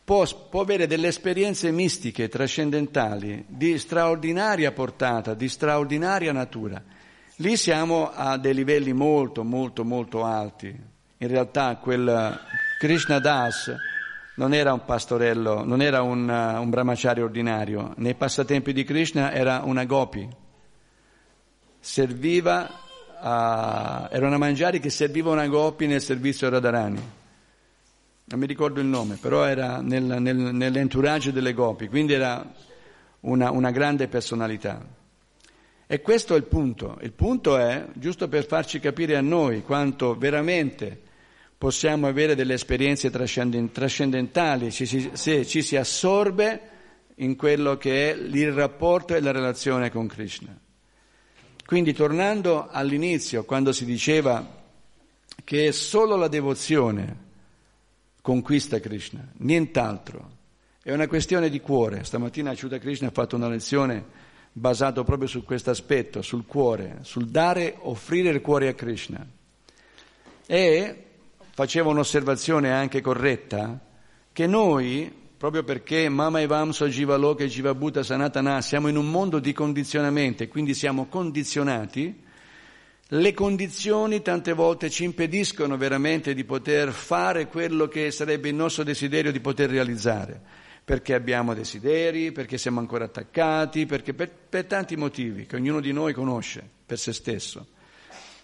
[0.03, 6.81] può, può avere delle esperienze mistiche, trascendentali, di straordinaria portata, di straordinaria natura.
[7.37, 10.67] Lì siamo a dei livelli molto, molto, molto alti.
[11.17, 12.39] In realtà quel
[12.79, 13.73] Krishna Das
[14.35, 17.93] non era un pastorello, non era un, un brahmachari ordinario.
[17.97, 20.27] Nei passatempi di Krishna era una gopi.
[21.79, 22.69] Serviva,
[23.19, 27.21] a, era una mangiare che serviva una gopi nel servizio Radharani
[28.25, 32.45] non mi ricordo il nome, però era nel, nel, nell'entourage delle Gopi, quindi era
[33.21, 34.85] una, una grande personalità.
[35.85, 36.97] E questo è il punto.
[37.01, 41.01] Il punto è, giusto per farci capire a noi quanto veramente
[41.57, 46.61] possiamo avere delle esperienze trascendentali se ci si assorbe
[47.17, 50.57] in quello che è il rapporto e la relazione con Krishna.
[51.65, 54.61] Quindi tornando all'inizio, quando si diceva
[55.43, 57.31] che è solo la devozione
[58.23, 60.31] conquista Krishna, nient'altro.
[60.81, 62.05] È una questione di cuore.
[62.05, 64.01] Stamattina Achyuta Krishna ha fatto una lezione
[64.53, 69.27] basata proprio su questo aspetto, sul cuore, sul dare, offrire il cuore a Krishna.
[70.45, 71.05] E
[71.51, 73.77] faceva un'osservazione anche corretta,
[74.31, 79.51] che noi, proprio perché Mama Evamso Jivaloka e Jivabhuta Sanatana, siamo in un mondo di
[79.51, 82.23] condizionamento e quindi siamo condizionati,
[83.13, 88.83] le condizioni tante volte ci impediscono veramente di poter fare quello che sarebbe il nostro
[88.83, 90.41] desiderio di poter realizzare,
[90.83, 95.91] perché abbiamo desideri, perché siamo ancora attaccati, perché per, per tanti motivi che ognuno di
[95.91, 97.67] noi conosce per se stesso.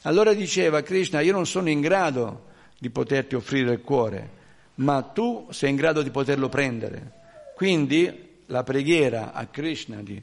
[0.04, 2.46] Allora diceva Krishna, io non sono in grado
[2.78, 4.38] di poterti offrire il cuore,
[4.76, 7.14] ma tu sei in grado di poterlo prendere.
[7.56, 10.22] Quindi la preghiera a Krishna di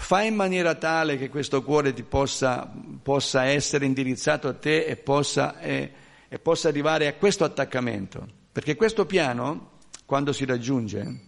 [0.00, 2.72] Fai in maniera tale che questo cuore ti possa,
[3.02, 5.92] possa essere indirizzato a te e possa, e,
[6.28, 8.26] e possa arrivare a questo attaccamento.
[8.50, 9.72] Perché questo piano,
[10.06, 11.20] quando si raggiunge,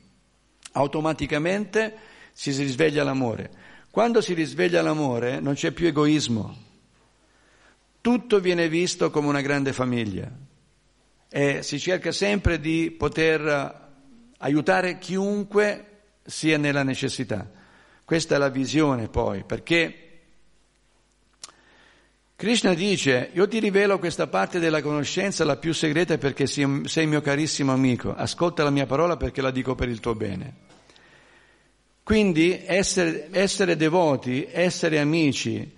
[0.73, 1.95] automaticamente
[2.33, 3.51] si risveglia l'amore.
[3.91, 6.57] Quando si risveglia l'amore non c'è più egoismo.
[8.01, 10.31] Tutto viene visto come una grande famiglia
[11.29, 13.89] e si cerca sempre di poter
[14.39, 17.59] aiutare chiunque sia nella necessità.
[18.11, 19.95] Questa è la visione poi, perché
[22.35, 27.21] Krishna dice, io ti rivelo questa parte della conoscenza, la più segreta, perché sei mio
[27.21, 30.55] carissimo amico, ascolta la mia parola perché la dico per il tuo bene.
[32.03, 35.73] Quindi essere, essere devoti, essere amici,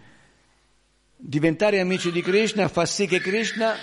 [1.15, 3.75] diventare amici di Krishna fa sì che Krishna,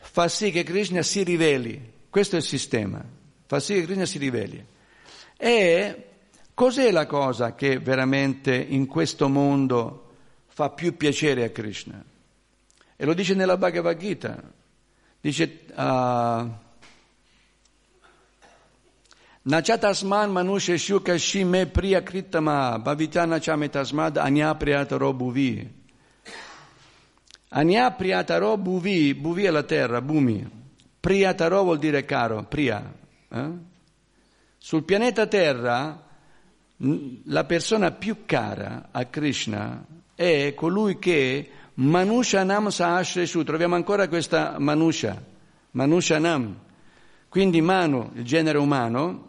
[0.00, 1.92] fa sì che Krishna si riveli.
[2.08, 3.04] Questo è il sistema,
[3.44, 4.64] fa sì che Krishna si riveli.
[5.36, 6.04] E
[6.60, 10.10] Cos'è la cosa che veramente in questo mondo
[10.48, 12.04] fa più piacere a Krishna?
[12.96, 14.42] E lo dice nella Bhagavad Gita.
[15.22, 16.50] Dice, uh,
[19.40, 25.66] Nachatasman manushe shuka shime priya kritama bhavitana chame tasmad anya priyataro bhuvi.
[27.48, 30.46] Anya priyataro bhuvi, bhuvi è la terra, bhumi.
[31.00, 32.84] Priyataro vuol dire caro, Priya.
[33.30, 33.50] Eh?
[34.58, 36.08] Sul pianeta Terra
[36.82, 44.58] la persona più cara a Krishna è colui che Manusha Nam Sahasreshu, troviamo ancora questa
[44.58, 45.22] Manusha,
[45.72, 46.58] Manusha Nam,
[47.28, 49.28] quindi Manu, il genere umano,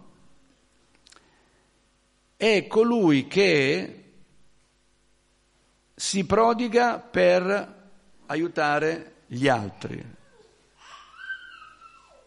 [2.37, 3.97] è colui che
[5.93, 7.79] si prodiga per
[8.27, 10.03] aiutare gli altri.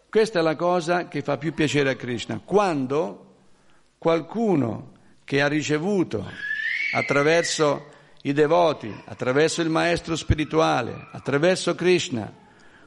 [0.09, 2.41] Questa è la cosa che fa più piacere a Krishna.
[2.45, 3.35] Quando
[3.99, 4.94] qualcuno
[5.25, 6.25] che ha ricevuto
[6.95, 7.91] attraverso
[8.23, 12.33] i devoti, attraverso il maestro spirituale, attraverso Krishna,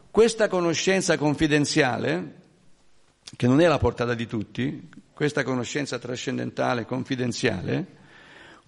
[0.09, 2.35] questa conoscenza confidenziale,
[3.35, 7.85] che non è la portata di tutti, questa conoscenza trascendentale, confidenziale,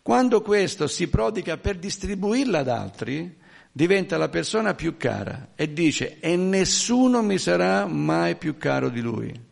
[0.02, 3.38] quando questo si prodiga per distribuirla ad altri,
[3.72, 9.02] diventa la persona più cara e dice e nessuno mi sarà mai più caro di
[9.02, 9.48] lui.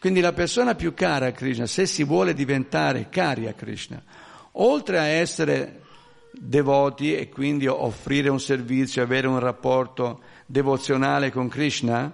[0.00, 4.02] Quindi la persona più cara a Krishna, se si vuole diventare cari a Krishna,
[4.52, 5.82] oltre a essere
[6.32, 12.10] devoti e quindi offrire un servizio, avere un rapporto devozionale con Krishna,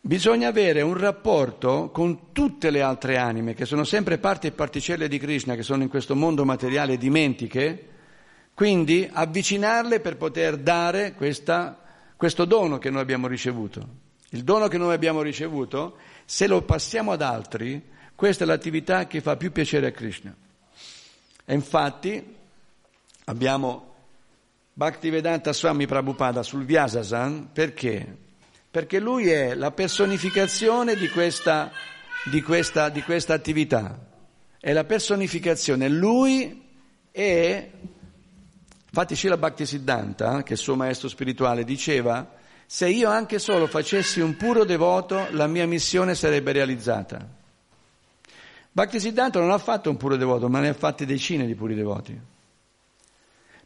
[0.00, 5.06] bisogna avere un rapporto con tutte le altre anime che sono sempre parti e particelle
[5.06, 7.86] di Krishna, che sono in questo mondo materiale dimentiche,
[8.54, 11.80] quindi avvicinarle per poter dare questa,
[12.16, 14.06] questo dono che noi abbiamo ricevuto.
[14.30, 17.82] Il dono che noi abbiamo ricevuto, se lo passiamo ad altri,
[18.14, 20.34] questa è l'attività che fa più piacere a Krishna.
[21.44, 22.36] E infatti
[23.24, 23.94] abbiamo
[24.74, 28.16] Bhaktivedanta Swami Prabhupada sul Vyasasan, perché?
[28.70, 31.72] Perché lui è la personificazione di questa,
[32.30, 33.98] di questa, di questa attività.
[34.60, 35.88] È la personificazione.
[35.88, 36.62] Lui
[37.10, 37.70] è,
[38.86, 42.36] infatti Srila Bhaktisiddhanta, che è il suo maestro spirituale, diceva
[42.70, 47.26] se io anche solo facessi un puro devoto, la mia missione sarebbe realizzata.
[48.70, 52.20] Bhaktisiddhanta non ha fatto un puro devoto, ma ne ha fatti decine di puri devoti.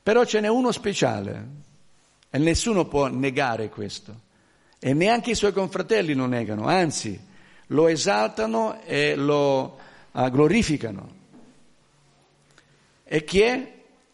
[0.01, 1.47] Però ce n'è uno speciale
[2.31, 4.21] e nessuno può negare questo.
[4.79, 7.21] E neanche i suoi confratelli lo negano, anzi
[7.67, 9.79] lo esaltano e lo
[10.13, 11.13] uh, glorificano.
[13.03, 13.41] E chi?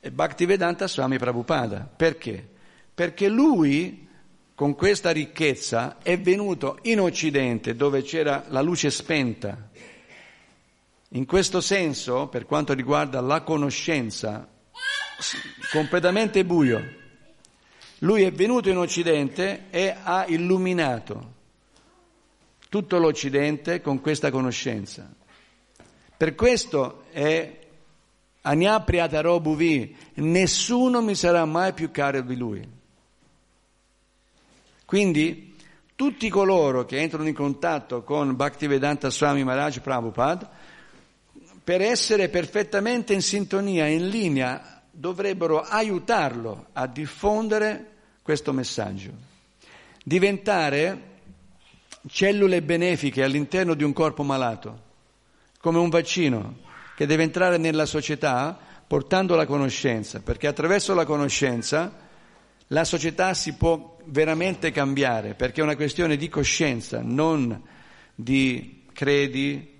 [0.01, 1.86] È Bhaktivedanta Swami Prabhupada.
[1.95, 2.49] Perché?
[2.95, 4.08] Perché lui
[4.59, 9.71] con questa ricchezza è venuto in Occidente dove c'era la luce spenta.
[11.11, 14.49] In questo senso, per quanto riguarda la conoscenza,
[15.71, 16.83] completamente buio.
[17.99, 21.35] Lui è venuto in Occidente e ha illuminato
[22.69, 25.09] tutto l'Occidente con questa conoscenza.
[26.17, 27.59] Per questo è
[28.41, 32.78] Agnapriataro Bhuvi, nessuno mi sarà mai più caro di lui.
[34.89, 35.55] Quindi
[35.95, 40.51] tutti coloro che entrano in contatto con Bhaktivedanta Swami Maharaj Prabhupada,
[41.62, 49.11] per essere perfettamente in sintonia, in linea, dovrebbero aiutarlo a diffondere questo messaggio.
[50.03, 51.03] Diventare
[52.09, 54.82] cellule benefiche all'interno di un corpo malato,
[55.61, 56.61] come un vaccino
[56.97, 61.93] che deve entrare nella società portando la conoscenza, perché attraverso la conoscenza
[62.68, 67.63] la società si può veramente cambiare perché è una questione di coscienza, non
[68.15, 69.77] di credi,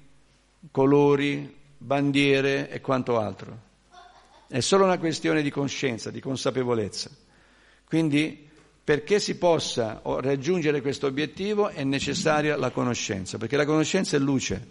[0.71, 3.67] colori, bandiere e quanto altro.
[4.49, 7.11] È solo una questione di coscienza, di consapevolezza.
[7.85, 8.47] Quindi
[8.83, 14.67] perché si possa raggiungere questo obiettivo è necessaria la conoscenza, perché la conoscenza è luce,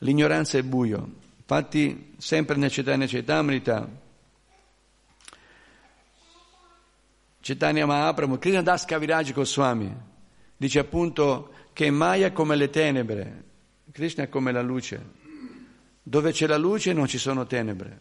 [0.00, 1.24] l'ignoranza è buio.
[1.38, 3.88] Infatti sempre nel Chaitanya Chaitamrita
[7.46, 9.94] Chaitanya Mahaprabhu, Krishna Das Kaviraj Goswami,
[10.56, 13.44] dice appunto che Maya è come le tenebre,
[13.92, 15.00] Krishna è come la luce.
[16.02, 18.00] Dove c'è la luce non ci sono tenebre.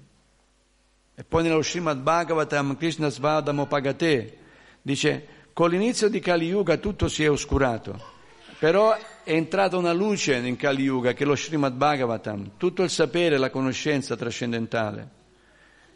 [1.13, 4.37] E poi nello Srimad Bhagavatam Krishna Svadamo Pagate
[4.81, 8.01] dice con l'inizio di Kali Yuga tutto si è oscurato,
[8.57, 12.89] però è entrata una luce in Kali Yuga che è lo Srimad Bhagavatam, tutto il
[12.89, 15.23] sapere, la conoscenza trascendentale.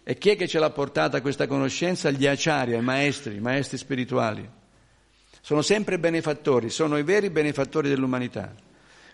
[0.09, 2.09] E chi è che ce l'ha portata questa conoscenza?
[2.09, 4.43] Gli acharya, i maestri, i maestri spirituali.
[5.39, 8.55] Sono sempre benefattori, sono i veri benefattori dell'umanità.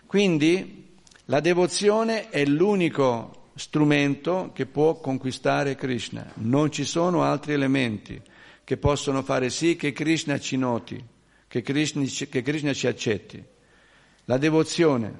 [0.06, 6.32] Quindi la devozione è l'unico strumento che può conquistare Krishna.
[6.36, 8.18] Non ci sono altri elementi
[8.64, 11.04] che possono fare sì che Krishna ci noti,
[11.46, 13.44] che Krishna, che Krishna ci accetti.
[14.24, 15.12] La devozione.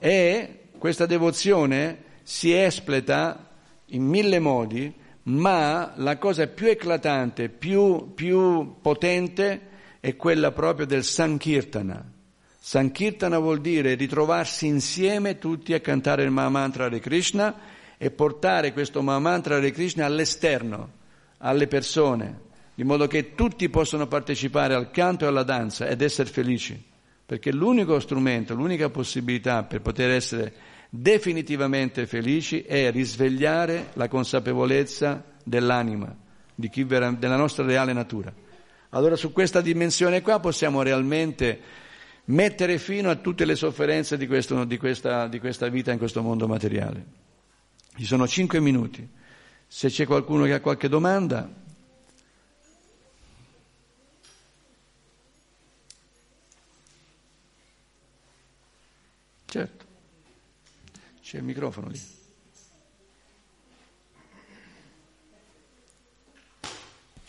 [0.00, 3.47] E questa devozione si espleta
[3.88, 4.92] in mille modi,
[5.24, 9.60] ma la cosa più eclatante, più, più potente
[10.00, 12.12] è quella proprio del Sankirtana.
[12.58, 17.54] Sankirtana vuol dire ritrovarsi insieme tutti a cantare il Mahamantra Hare Krishna
[17.96, 20.90] e portare questo Mahamantra Hare Krishna all'esterno,
[21.38, 22.40] alle persone,
[22.74, 26.80] di modo che tutti possano partecipare al canto e alla danza ed essere felici,
[27.24, 30.54] perché l'unico strumento, l'unica possibilità per poter essere
[30.88, 36.14] definitivamente felici è risvegliare la consapevolezza dell'anima,
[36.54, 38.32] vera, della nostra reale natura.
[38.90, 41.60] Allora su questa dimensione qua possiamo realmente
[42.26, 46.22] mettere fino a tutte le sofferenze di, questo, di, questa, di questa vita in questo
[46.22, 47.04] mondo materiale.
[47.96, 49.06] Ci sono cinque minuti.
[49.66, 51.50] Se c'è qualcuno che ha qualche domanda,
[59.44, 59.87] certo.
[61.28, 62.00] C'è il microfono lì.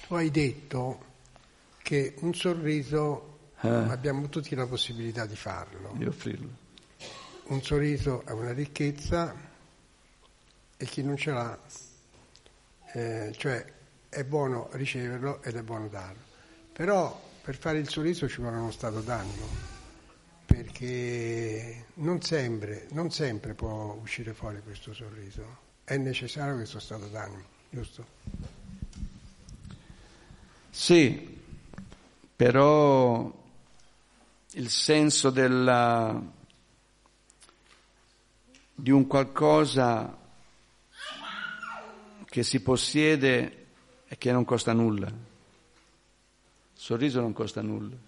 [0.07, 1.05] Tu hai detto
[1.83, 3.89] che un sorriso ah.
[3.91, 5.91] abbiamo tutti la possibilità di farlo.
[5.97, 6.47] Di offrirlo.
[7.47, 9.35] Un sorriso è una ricchezza
[10.77, 11.59] e chi non ce l'ha,
[12.93, 13.73] eh, cioè
[14.07, 16.21] è buono riceverlo ed è buono darlo.
[16.71, 19.78] Però per fare il sorriso ci vuole uno stato d'animo
[20.61, 27.43] perché non sempre, non sempre può uscire fuori questo sorriso, è necessario questo stato d'animo,
[27.69, 28.05] giusto?
[30.69, 31.39] Sì,
[32.35, 33.33] però
[34.51, 36.21] il senso della,
[38.75, 40.17] di un qualcosa
[42.25, 43.67] che si possiede
[44.09, 45.07] e che non costa nulla.
[45.07, 45.13] Il
[46.73, 48.07] sorriso non costa nulla.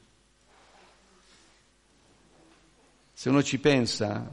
[3.21, 4.27] Se uno ci pensa,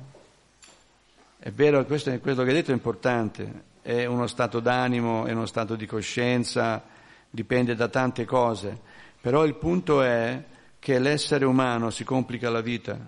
[1.39, 5.45] è vero, questo, quello che hai detto è importante, è uno stato d'animo, è uno
[5.45, 6.83] stato di coscienza,
[7.29, 8.81] dipende da tante cose,
[9.21, 10.43] però il punto è
[10.79, 12.99] che l'essere umano si complica la vita.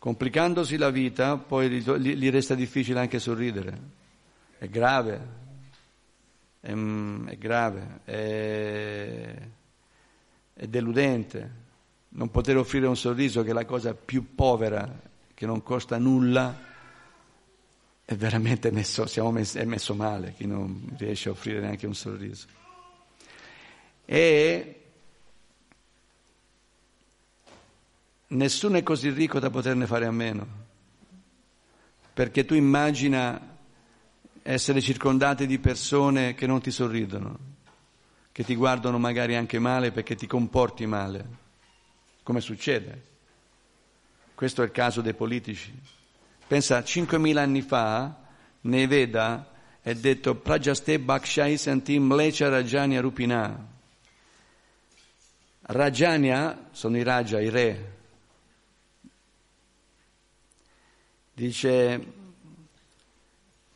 [0.00, 3.78] Complicandosi la vita, poi gli, resta difficile anche sorridere.
[4.58, 5.26] È grave,
[6.58, 9.34] è, è grave, è,
[10.54, 11.65] è deludente
[12.16, 14.90] non poter offrire un sorriso, che è la cosa più povera,
[15.34, 16.64] che non costa nulla,
[18.04, 22.46] è veramente messo, messi, è messo male chi non riesce a offrire neanche un sorriso.
[24.06, 24.80] E
[28.28, 30.46] nessuno è così ricco da poterne fare a meno,
[32.14, 33.54] perché tu immagina
[34.42, 37.38] essere circondati di persone che non ti sorridono,
[38.32, 41.44] che ti guardano magari anche male perché ti comporti male
[42.26, 43.02] come succede.
[44.34, 45.72] Questo è il caso dei politici.
[46.44, 48.16] Pensa, 5.000 anni fa,
[48.62, 49.48] nei Veda
[49.80, 53.74] è detto Prajaste Bhakshai Santim Lecha Rajanya Rupina.
[55.60, 57.92] Rajanya sono i Raja, i re.
[61.32, 62.12] Dice,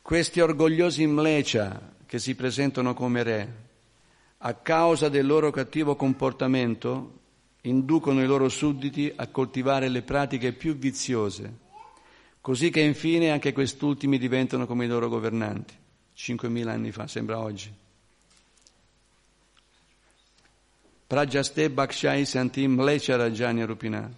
[0.01, 3.55] questi orgogliosi Mlecha che si presentano come re,
[4.39, 7.19] a causa del loro cattivo comportamento,
[7.61, 11.57] inducono i loro sudditi a coltivare le pratiche più viziose,
[12.41, 15.75] così che infine anche quest'ultimi diventano come i loro governanti.
[16.15, 17.73] 5.000 anni fa, sembra oggi.
[21.07, 24.09] Prajaste Bhakshai Santim Lecha Rajanya Rupina.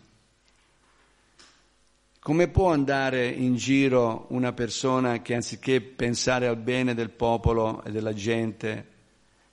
[2.19, 7.91] Come può andare in giro una persona che anziché pensare al bene del popolo e
[7.91, 8.87] della gente,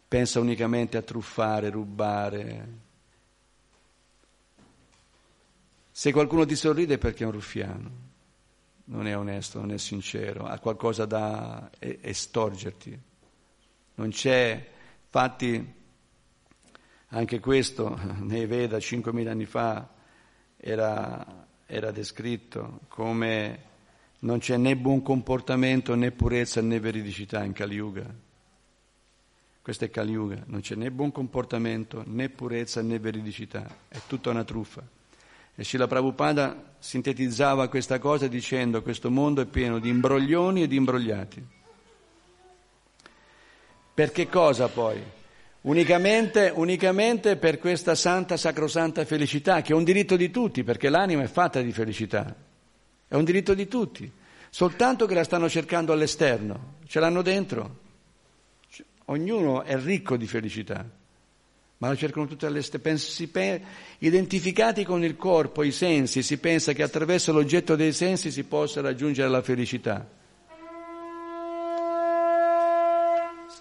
[0.06, 2.68] pensa unicamente a truffare, rubare,
[6.00, 7.90] Se qualcuno ti sorride è perché è un ruffiano,
[8.84, 12.98] non è onesto, non è sincero, ha qualcosa da estorgerti.
[13.96, 14.66] Non c'è,
[15.04, 15.74] infatti,
[17.08, 19.90] anche questo nei Veda 5.000 anni fa
[20.56, 23.64] era, era descritto come
[24.20, 28.06] non c'è né buon comportamento né purezza né veridicità in Kali Yuga.
[29.60, 34.30] Questo è Kali Yuga, non c'è né buon comportamento né purezza né veridicità, è tutta
[34.30, 34.98] una truffa.
[35.60, 40.76] E Srila Prabhupada sintetizzava questa cosa dicendo questo mondo è pieno di imbroglioni e di
[40.76, 41.46] imbrogliati.
[43.92, 45.02] Per che cosa poi?
[45.60, 51.24] Unicamente, unicamente per questa santa, sacrosanta felicità, che è un diritto di tutti, perché l'anima
[51.24, 52.34] è fatta di felicità,
[53.06, 54.10] è un diritto di tutti,
[54.48, 57.80] soltanto che la stanno cercando all'esterno, ce l'hanno dentro.
[59.04, 60.99] Ognuno è ricco di felicità
[61.80, 63.66] ma lo cercano tutte all'esterno.
[63.98, 68.82] Identificati con il corpo, i sensi, si pensa che attraverso l'oggetto dei sensi si possa
[68.82, 70.06] raggiungere la felicità.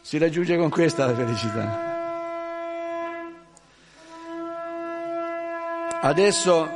[0.01, 1.88] Si raggiunge con questa la felicità.
[6.01, 6.70] Adesso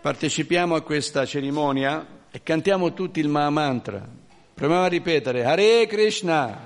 [0.00, 4.06] partecipiamo a questa cerimonia e cantiamo tutti il Mahamantra.
[4.54, 6.60] Proviamo a ripetere Hare Krishna,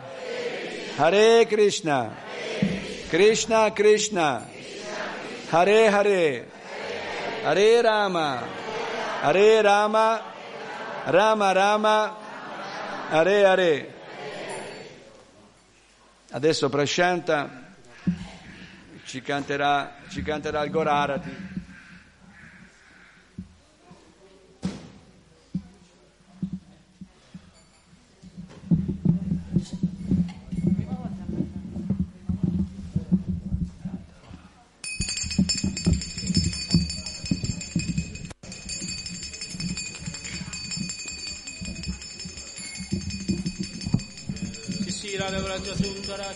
[0.96, 2.71] Hare Krishna, Krishna
[3.12, 4.48] Krishna,
[5.50, 6.46] Hare Hare,
[7.44, 8.42] Hare Rama,
[9.20, 10.22] Hare Rama,
[11.04, 12.16] Rama Rama,
[13.10, 13.94] Hare Hare.
[16.30, 17.74] Adesso Prashanta
[19.04, 21.61] ci canterà, ci canterà il Gorarati.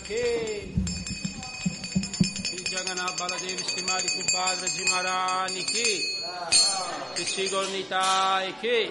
[0.06, 0.70] Sundara
[2.46, 5.90] ke Jagannath Baladev Srimadi Subhadra Ji Maharani ki
[7.24, 8.90] Shri Gornitai ki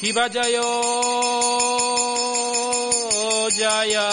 [0.00, 0.70] Kiba Jayo
[3.58, 4.08] Jaya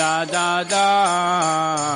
[0.00, 1.90] Taicha Bame Gadadara.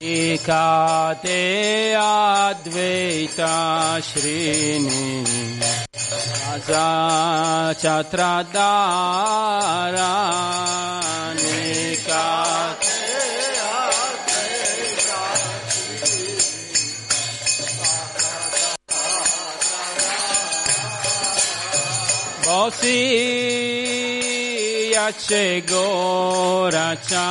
[0.00, 1.40] Nikate
[1.96, 3.54] Advaita
[4.00, 5.24] Shrini.
[6.52, 8.92] Aja Chatradara
[24.92, 27.24] याचे गोराचा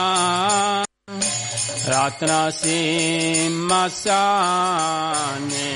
[1.87, 5.69] रात्रासी मसाने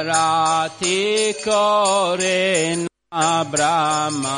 [0.00, 4.36] आराती करे ना ब्रह्मा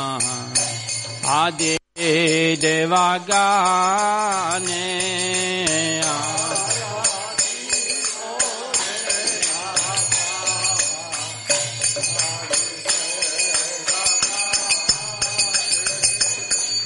[1.35, 1.71] आदि
[2.03, 2.93] ඉඩවගානේ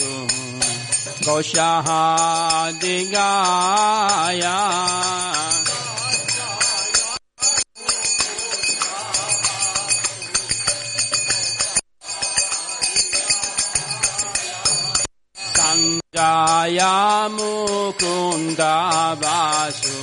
[1.27, 1.87] कौशाह
[2.85, 4.55] दिगाया
[15.55, 16.93] संजाया
[17.37, 18.75] मुकुंदा
[19.23, 19.99] बासु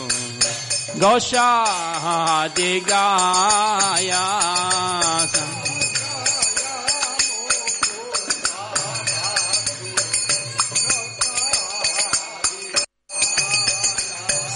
[1.04, 2.06] गौशाह
[2.58, 4.26] दिगाया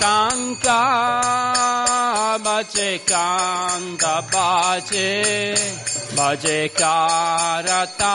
[0.06, 0.82] कांता
[2.46, 4.04] बचे कांत
[4.34, 5.08] बाचे
[6.18, 8.06] बजे कारताला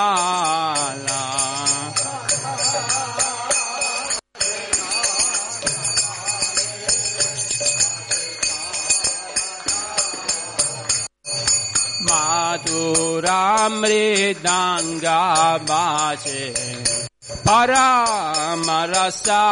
[13.83, 15.21] माधुरामृदांगा
[15.69, 17.00] बाचे
[17.51, 19.43] Madhuramridanga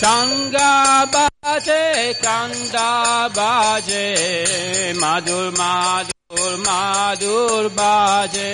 [0.00, 2.90] Sangha baje kanda
[3.36, 4.06] baje
[5.02, 8.50] Madhur madhur madhur baje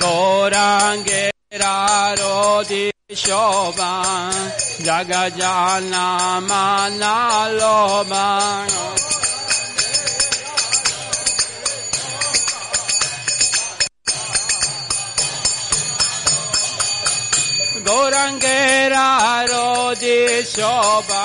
[0.00, 1.76] Gorangera
[2.20, 2.84] rodi
[3.22, 4.32] shoban
[17.88, 19.68] गौरंगेरारो
[20.02, 20.16] जी
[20.52, 21.24] शोभा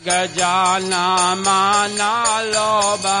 [0.00, 1.04] गजाना
[1.44, 2.12] माना
[2.52, 3.18] लोबा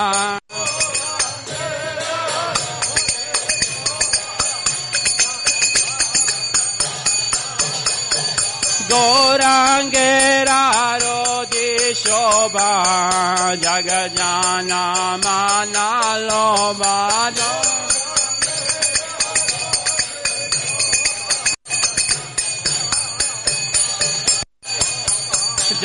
[9.80, 11.18] गौरांगेरारो
[11.52, 12.70] जी शोभा
[13.64, 14.82] जग जाना
[15.24, 15.88] माना
[16.28, 16.94] लोबा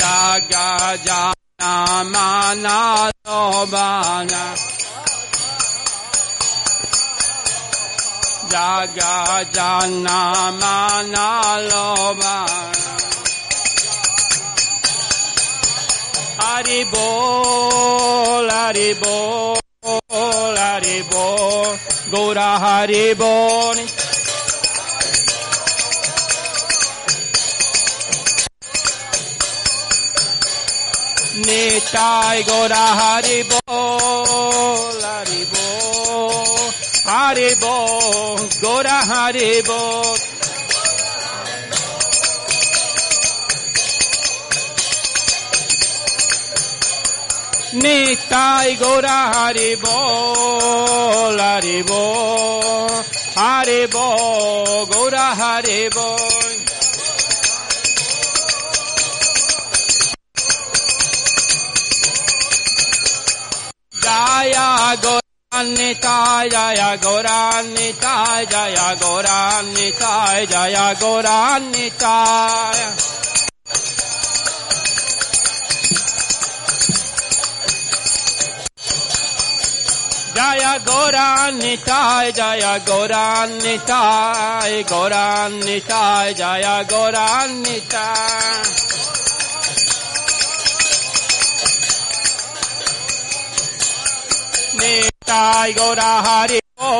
[0.04, 1.34] rodi shoba
[1.64, 3.24] Jagajana manaloba
[8.50, 10.18] Jagajana
[10.60, 12.36] manaloba Jagajana manaloba
[16.54, 19.58] Haribol, Haribol,
[20.56, 21.78] Haribol,
[22.10, 24.03] Gora Haribol.
[31.46, 33.60] Nitai Gora Haribol,
[35.04, 36.72] Haribol,
[37.04, 40.18] Haribol, Gora Haribol.
[47.74, 49.98] Nitai Gora Haribo,
[51.36, 52.02] Haribo,
[53.34, 56.43] Haribo, Gora Haribo.
[64.14, 72.14] Jaya Goranita Jaya Goranita Jaya Goranita Jaya Goranita
[80.34, 89.23] ジャヤゴランニタイジャヤゴランニタイゴランニタイジャヤゴランニタイ
[94.74, 95.74] Jaya Goranitai, Jaya Goranitai, Goranitai, Jaya Goranitai.
[95.74, 96.90] Nitai Gora Haribo,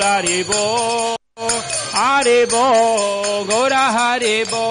[0.00, 1.16] Haribo,
[1.92, 2.64] Haribo,
[3.46, 4.64] Gora Haribo.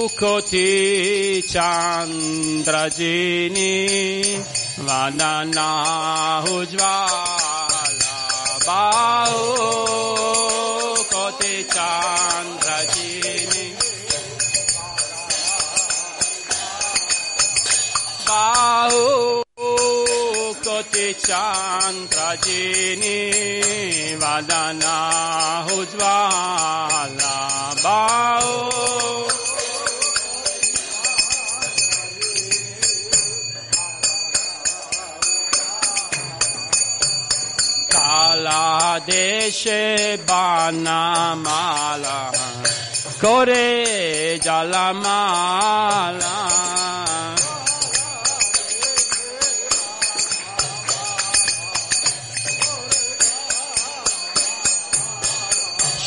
[0.00, 0.62] Bahukoti
[1.42, 2.78] Chandrajini
[4.78, 5.68] Vanana
[6.46, 7.69] Ujvala
[11.40, 13.66] ते चान्द्रजीनि
[18.28, 19.00] बौ
[20.66, 23.18] कते चान्द्रजीनि
[24.22, 24.50] वा द
[44.44, 46.36] jalamala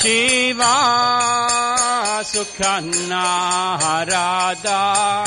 [0.03, 0.75] Shiva
[2.31, 3.25] Sukhanna
[3.79, 5.23] Harada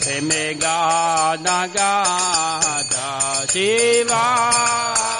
[0.00, 3.10] Premega Nagada
[3.50, 5.11] Shiva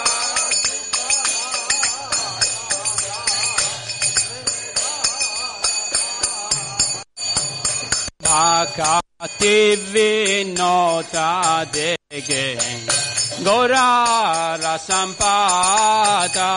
[13.44, 16.50] Gora Rasampada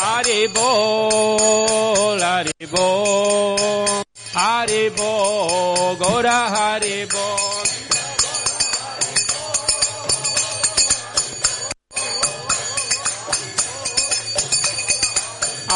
[0.00, 4.02] Hari Bol, Hari Bol,
[4.32, 7.06] Hari Bol, Gora Hari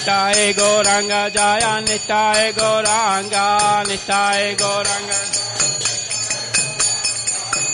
[0.00, 5.18] Nitai Goranga Jaya Nitai Goranga Nitai Goranga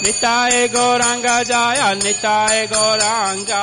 [0.03, 3.62] Nitai Goranga Jaya Nitai Goranga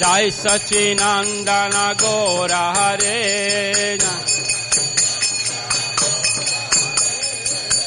[0.00, 3.98] Jai Sachinandana Gora Hare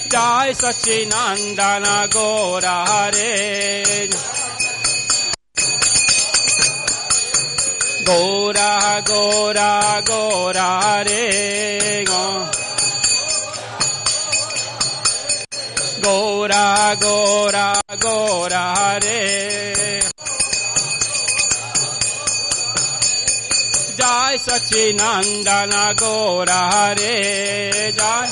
[0.07, 4.36] Jai Sachinandana Gora Hare
[8.07, 12.05] Gora Gora Gora Hare
[16.01, 20.09] Gora Gora Gora Hare
[23.97, 28.29] Jai Sachinandana Gora Hare Jai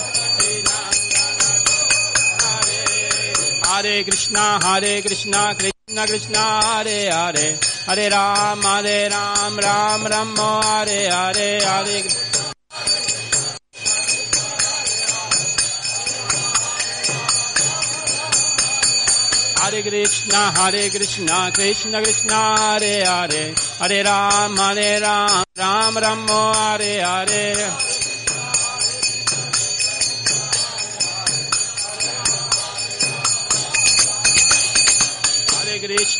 [3.67, 11.07] Hare Krishna Hare Krishna Krishna Krishna Hare Hare Hare Ram Hare Ram Ram Ram Hare
[11.07, 12.01] Hare Hare
[19.59, 23.53] Hare Krishna Hare Krishna Krishna Krishna Hare Hare.
[23.77, 27.94] Hare Ram Hare Ram Ram Ram Hare Hare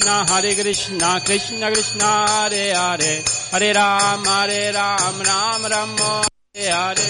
[0.06, 3.24] Krishna Hare Krishna Krishna Krishna Hare Hare.
[3.50, 7.10] Hare Ram Hare Ram Ram Ram Hare Hare.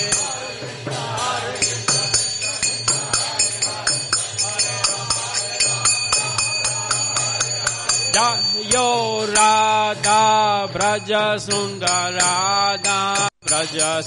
[8.71, 14.03] Yo Radha Braja Sundarada Braja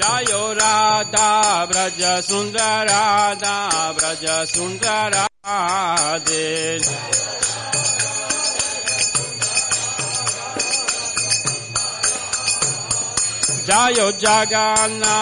[0.00, 6.80] Jayo Radha Braja Sundarada Braja Sundarade
[13.66, 15.16] Jayo Jagana,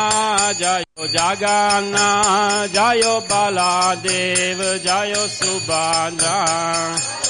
[0.55, 7.28] Jayo Jagana, Jayo Baladev, Jayo Subhadra.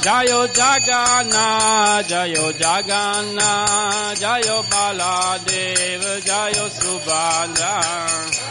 [0.00, 8.50] Jayo Jagana, Jayo Jagana, Jayo Baladeva, Jayo Subhana.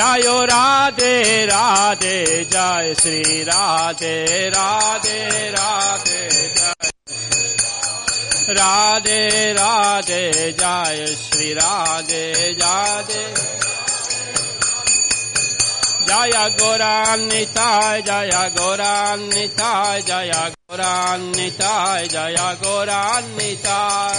[0.00, 6.89] जायो राधे राधे जय श्री राधे राधे राधे जय
[8.58, 9.22] राधे
[9.58, 10.22] राधे
[10.60, 12.24] जय श्री राधे
[12.62, 13.24] राधे
[16.08, 20.32] जय गौरान्विताय जय गौरान्विताय जय
[20.70, 24.18] गौरान्विताय जय गौरान्विताय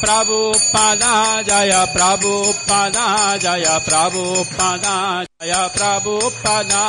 [0.00, 6.84] Prabhupada, Jaya Prabhupada, Jaya Prabhupada, Jaya Prabhupada.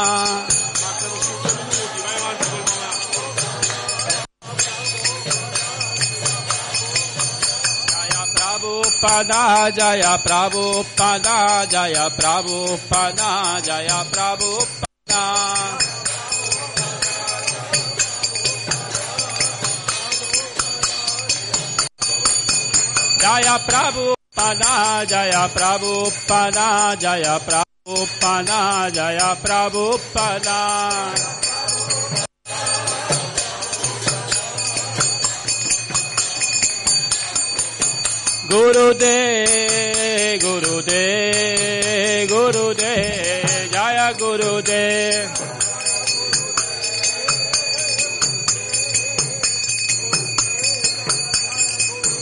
[8.35, 15.98] Prabhupada, Jaya Prabhupada, Jaya Prabhupada, Jaya Prabhupada.
[23.29, 30.59] Jaya Prabhupada, Jaya Prabhupada, Jaya Prabhupada, Jaya Prabhupada.
[38.49, 45.48] Gurudev, Gurudev, Gurudev, Jaya Gurudev.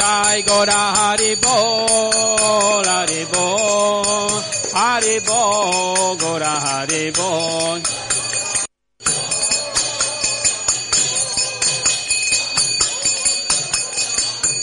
[0.00, 4.28] Nitai Gora Haribo, Haribo,
[4.72, 7.80] Haribo, Gora Haribo.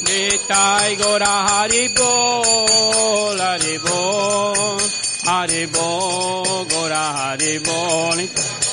[0.05, 2.11] Nitai Gora Haribo,
[3.37, 4.77] Haribo,
[5.23, 8.66] Haribo, Gora Haribo.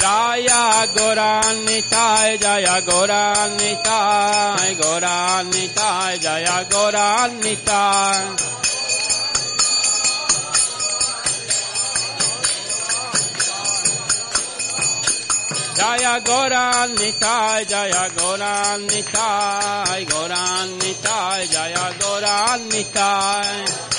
[0.00, 8.20] Jaya Goranitai, Jaya Goranitai, Goranitai, Jaya Goranitai.
[15.76, 23.89] Jaya Goranitai, Jaya Goranitai, Goranitai, Jaya Goranitai.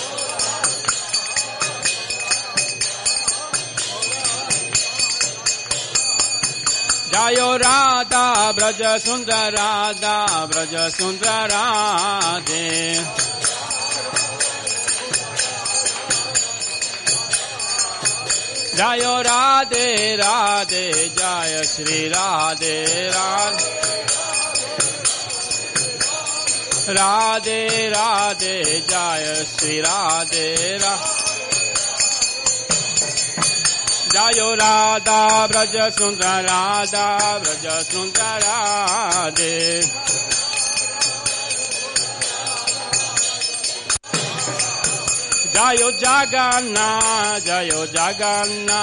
[7.12, 12.70] जयो राधा ब्रज सुन्दर राधा ब्रज सुन्दर राधे।
[18.76, 22.78] जयो राधे राधे जय श्री राधे
[23.10, 23.80] राधे।
[26.90, 31.21] राधे राधे जय श्री राधे Radhe.
[34.22, 38.54] Jayo Radha Braja Sundara Radha Braja Sundara
[39.34, 39.82] Radhe
[45.54, 46.88] Jayo Jaganna
[47.48, 48.82] Jayo Jaganna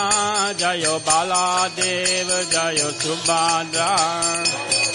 [0.60, 4.87] Jayo Baladev Jayo Subhadra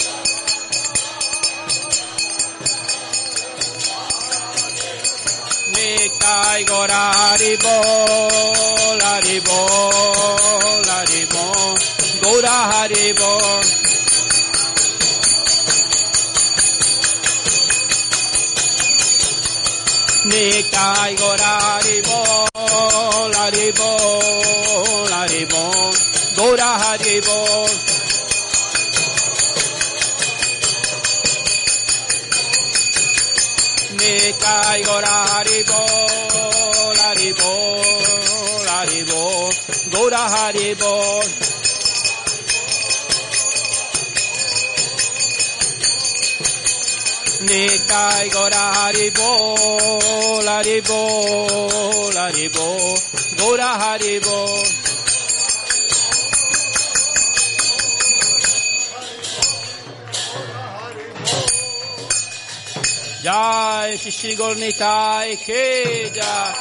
[5.84, 7.76] Nitai Gora Haribo,
[9.04, 9.58] Haribo,
[10.88, 11.44] Haribo,
[12.22, 13.30] Gora Haribo.
[20.24, 22.48] Nitai Gora Haribo,
[23.36, 23.90] Haribo,
[25.10, 25.62] Haribo,
[26.36, 27.93] Gora Haribo.
[34.04, 35.80] Nitai Gora Haribo,
[37.00, 37.52] Haribo,
[38.68, 39.22] Haribo,
[39.90, 40.92] Gora Haribo.
[47.48, 49.30] Nitai Gora Haribo,
[50.44, 51.00] Haribo,
[63.83, 63.89] Haribo, Gora Haribo.
[63.89, 65.63] जय श्री श्री गौर निताय के
[66.15, 66.53] जय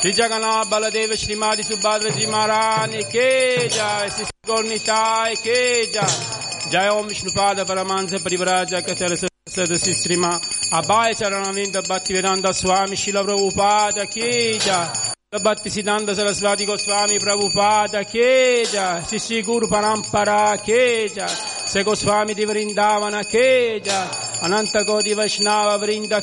[0.00, 3.28] श्री जगन्नाथ बलदेव श्री मादी सुभद्र जी महाराज के
[3.68, 10.32] जय श्री श्री गौर निताय के जय जय ओम विष्णुपाद परमांस परिवराज कचर सदस्य श्रीमा
[10.78, 18.28] अबाय चरणानंद भक्ति वेदांत स्वामी शिल प्रभुपाद के जय भक्ति सिद्धांत सरस्वती गोस्वामी प्रभुपाद के
[18.64, 21.36] जय श्री श्री गुरु परंपरा के जय
[21.74, 24.08] से Goswami di Vrindavana che già,
[24.42, 26.20] Ananta Godi Vaishnava Vrinda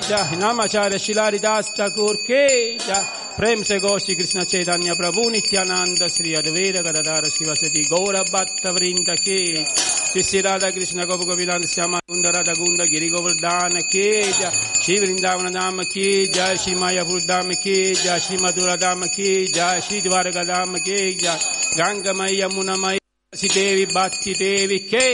[0.00, 3.04] già, Namacharya Shilari Das Thakur che già,
[3.36, 9.64] Prem se Goshi Krishna Chaitanya Prabhu Nityananda Sri Advaita Gadadara Shivasati Gaura Bhatta Vrinda che
[9.66, 15.50] Sri Radha Krishna Gopa Govinanda Syama Kunda Radha Gunda Giri Govardhana che già, Shri Vrindavana
[15.50, 20.42] Dham che già, Shri Mayapur Dham che già, Shri Madhura Dham che già, Shri Dvarga
[20.42, 21.38] Dham che già,
[21.74, 22.98] Ganga Maya Muna Maya
[23.36, 25.08] सी देवी बाती देवी के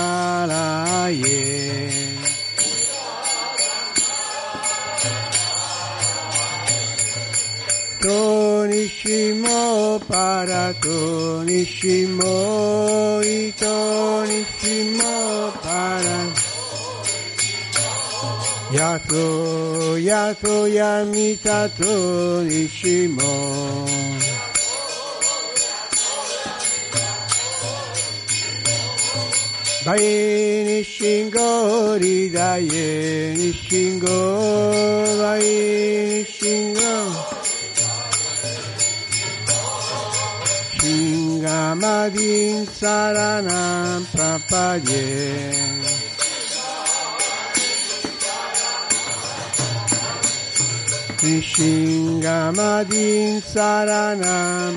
[0.00, 1.38] नीलातङ्कानकालये
[8.00, 16.10] とにしもパラとにしもいとにしもパラ
[18.72, 23.20] やとやとやみたとにしも
[29.84, 34.06] バイニシンゴリダイニシンゴ
[35.18, 37.39] バイニシンゴ
[41.40, 45.08] Shingamadin Saranam Prapadye
[51.40, 54.76] Shingamadin Saranam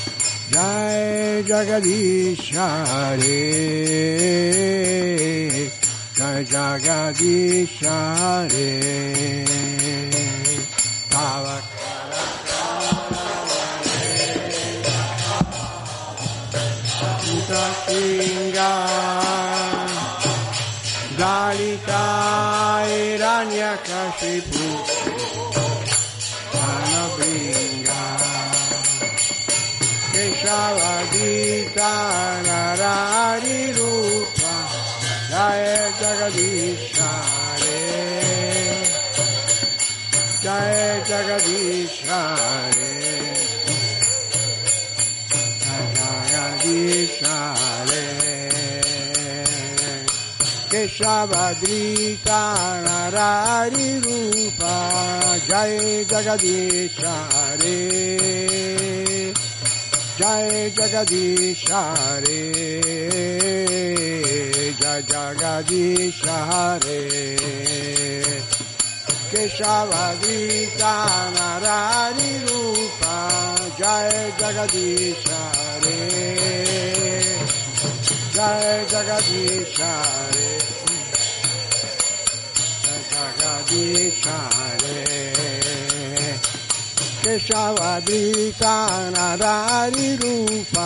[0.53, 3.41] जय जगदीश हरे
[6.17, 8.69] जय जगदीश हरे
[17.51, 18.71] Dalita Iranya
[21.19, 22.03] Dalita
[22.87, 24.67] Iranyakashipu
[26.63, 27.80] Anabringa
[30.21, 31.91] केशवगीता
[33.77, 34.51] रूपा
[35.31, 35.63] जय
[36.01, 37.09] जगदीशा
[37.61, 37.79] रे
[40.43, 40.77] जय
[41.09, 42.19] जगदीशा
[42.75, 42.93] रे
[46.33, 47.37] जगदीशा
[47.89, 48.05] रे
[50.71, 52.41] केशवद्रीता
[52.85, 54.75] नरारिरूपा
[55.49, 57.15] जय जगदीशा
[57.63, 57.79] रे
[60.21, 61.63] जय जगदीश
[62.23, 62.41] रे
[64.81, 66.19] जय जगदीश
[66.83, 66.99] रे
[69.31, 70.03] केशवगीतानरारि
[72.43, 73.15] रूपा
[73.79, 74.11] जय
[74.41, 75.25] जगदीश
[75.85, 75.97] रे
[78.35, 79.79] जय जगदीश
[80.35, 80.51] रे
[82.83, 84.23] जय जगदीश
[84.83, 85.90] रे
[87.23, 88.75] केशवादृता
[89.13, 90.85] नादारिरूपा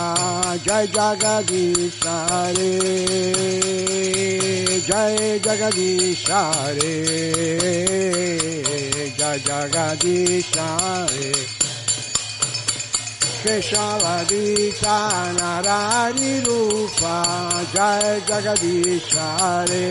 [0.66, 2.16] जय जगदीशा
[2.56, 2.72] रे
[4.88, 6.40] जय जगदीशा
[6.78, 6.92] रे
[9.18, 10.68] जय जगदीशा
[11.12, 11.32] रे
[13.40, 14.98] केशवादृता
[15.40, 17.16] नादारिरूपा
[17.74, 19.30] जय जगदीशा
[19.70, 19.84] रे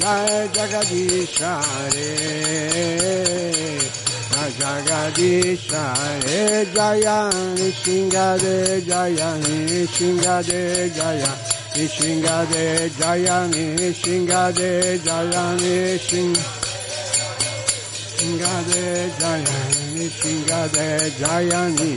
[0.00, 1.54] जय जगदीशा
[1.94, 3.79] रे
[4.70, 11.32] Jai Jagadishare Jaya Nishingade Jaya Nishingade Jaya.
[11.74, 16.60] Nishingade Jaya Nishingade Jaya Nishingade
[18.20, 21.92] Shingade Jayani, Shingade Jayani,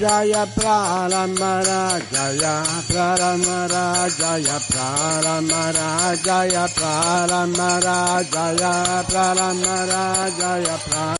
[0.00, 3.84] Jaya Pralamara, Jaya Pralamara,
[4.18, 8.74] Jaya Pralamara, Jaya Pralamara, Jaya
[9.06, 11.17] Pralamara, Jaya Pralamara,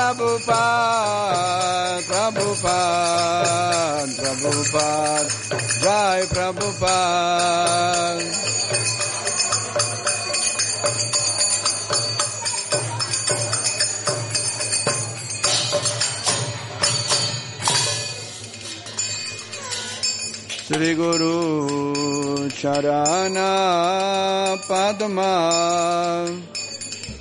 [0.05, 5.33] Prabhupada, Prabhupada, Prabhupada,
[5.81, 8.21] Jai Prabhupada.
[20.65, 26.54] Sri Guru Charana Padma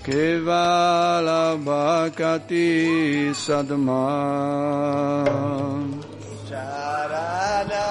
[0.03, 4.03] Kevala Bhakati Sadma
[6.43, 7.87] Charana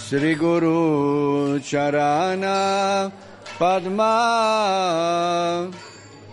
[0.00, 3.12] Sri Guru Charana
[3.56, 4.12] Padma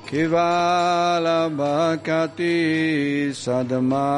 [0.10, 4.10] Kivala Bhakati Sadma.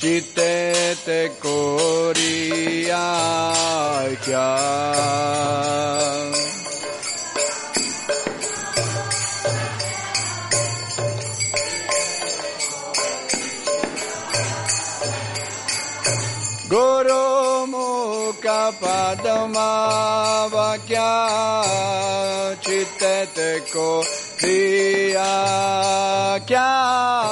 [0.00, 3.06] चिते कोरिया
[4.24, 4.46] क्या
[22.98, 24.02] te te co
[24.42, 25.30] dia
[26.48, 27.27] kya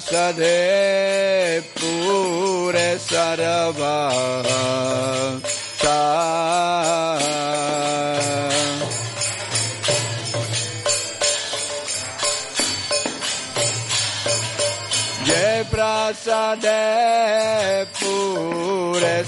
[0.00, 4.08] Prasade Pure Sarava
[5.76, 7.18] Sa
[15.26, 16.80] Jai Prasade
[17.98, 19.24] Pure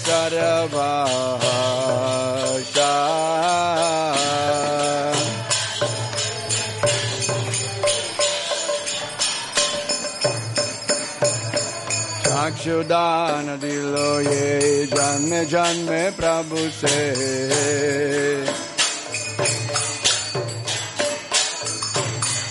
[12.63, 18.45] Akshudana dilo ye janme janme Prabhu se.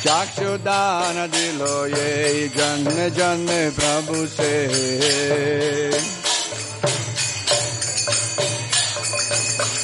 [0.03, 4.53] Chakshudana dilo ye janme janme Prabhu se.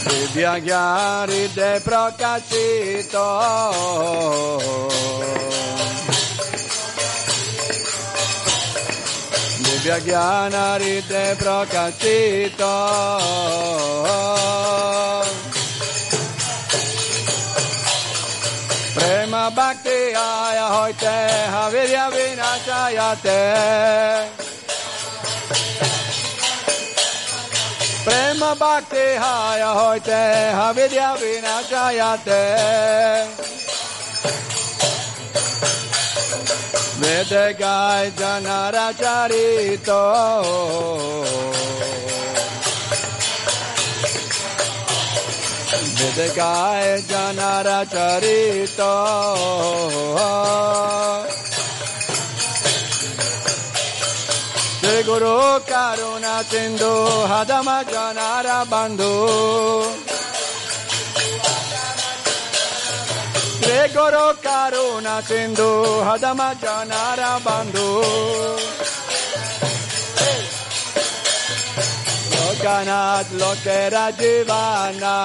[0.09, 3.27] Divya gyari de prakashito
[9.87, 12.75] Divya Jnana Rite Prakashita
[18.93, 21.17] Prema Bhakti Aya Hoite
[21.53, 23.39] Havirya Vinachayate
[28.03, 30.21] Prema Bhakti Aya Hoite
[37.07, 39.99] mete gai janara charito
[45.99, 48.91] mete gai janara charito
[54.81, 55.37] seguro
[55.71, 56.93] karuna sindu
[57.31, 60.06] hadama janara bandu
[63.67, 65.69] Gregoro Karuna Sindhu
[66.07, 67.87] Hadamachanara Bandhu.
[72.31, 75.15] Lokanath Lokera Jivana.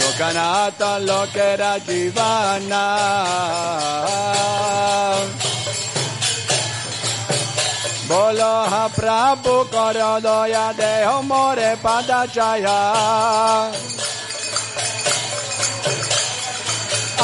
[0.00, 2.84] Lokanata Lokera Jivana.
[8.12, 12.80] বলো হা প্রভু কর দয়া দেহ মোরে পাদা চায়া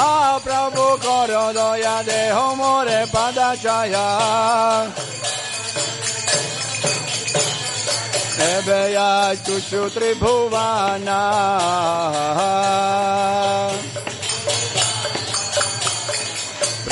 [0.02, 0.12] আ
[0.46, 4.08] প্রভু কর দয়া দেহ মোরে পাদা চায়া
[8.48, 8.82] এবে
[9.44, 11.22] চুচু ত্রিভুবানা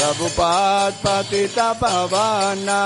[0.06, 2.82] Prabhupada Patita Pavana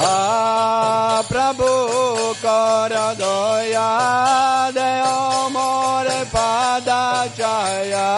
[0.00, 8.10] Ah, Prabhu Kara Doya Deo More Padachaya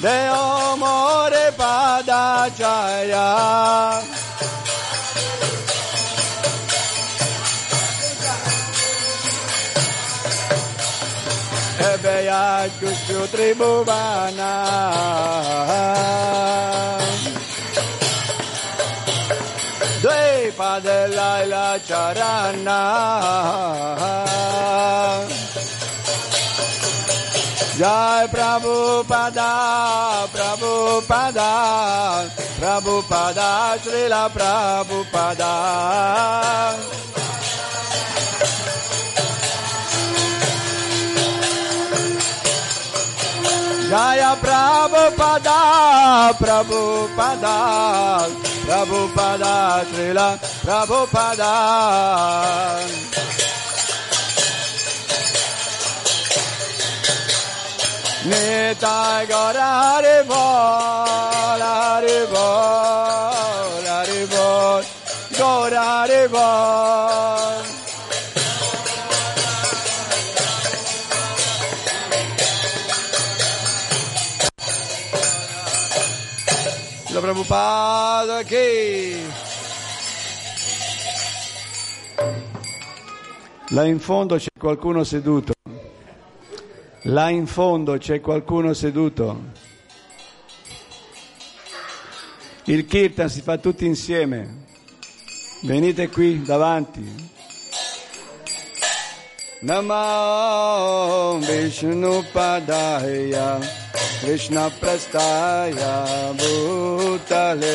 [0.00, 3.28] Deo More Padachaya
[11.90, 14.54] Ebeya Chuchu Tribhuvana
[20.02, 22.80] Dve Padelaila Charana
[27.78, 32.26] Jai Prabhupada, Prabhupada,
[32.58, 35.54] Prabhupada, Srila Prabhupada.
[43.86, 45.60] Jaya Prabhupada,
[46.34, 47.58] Prabhupada,
[48.66, 50.34] Prabhupada, Srila
[50.66, 51.54] Prabhupada.
[59.60, 60.36] Haribol,
[61.62, 62.38] Haribol,
[63.86, 64.84] Haribol,
[65.36, 67.76] Gaura Haribol.
[83.70, 85.52] La in fondo c'è qualcuno seduto.
[87.02, 89.66] Là in fondo c'è qualcuno seduto.
[92.64, 94.66] Il kirtan si fa tutti insieme.
[95.62, 97.26] Venite qui davanti.
[99.60, 103.58] Namo Vishnu Padaya
[104.20, 107.66] Krishna Prastaya Bhutale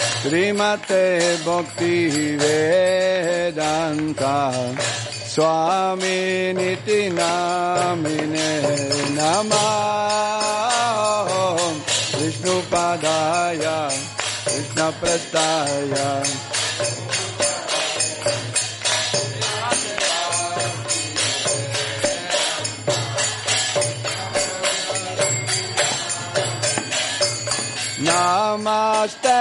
[0.00, 1.94] श्रीमते भक्ति
[2.40, 3.72] वेदा
[5.32, 8.16] स्वामी नीति नमि।
[9.16, 9.66] नमा
[12.20, 13.64] विष्णुपादाय
[14.48, 15.92] कृष्णप्रताय
[28.04, 29.38] Namaste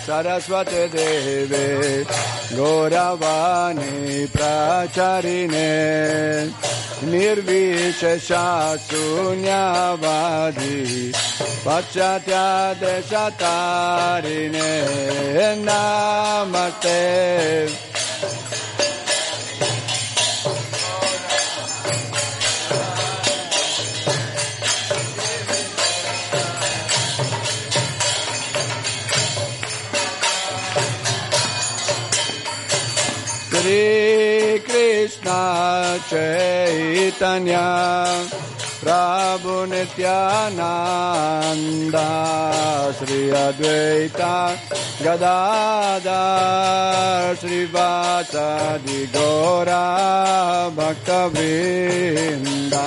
[0.00, 2.04] Saraswati Deve
[2.56, 5.70] Gauravani Pracharine.
[7.04, 8.46] Nirvishesha
[8.86, 10.02] Sunyavadi
[11.62, 12.46] Pachatya
[12.80, 14.68] Deshatarine.
[15.64, 17.00] Namaste
[33.66, 37.66] Shri Krishna Chaitanya
[38.78, 40.14] Prabhu Nityananda
[42.96, 44.36] Shri Advaita
[45.02, 46.06] Gadadhar
[47.34, 52.86] Shri Vasadi Gora Bhakta Vrinda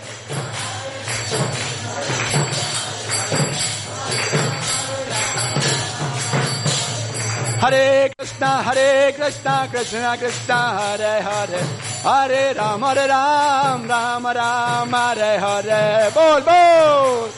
[7.61, 11.61] Hare Krishna, Hare Krishna, Krishna Krishna, Hare Hare,
[12.01, 16.11] Hare Ram, Hare Ram, Ram Ram, Hare Hare.
[16.11, 17.29] Bol, bol.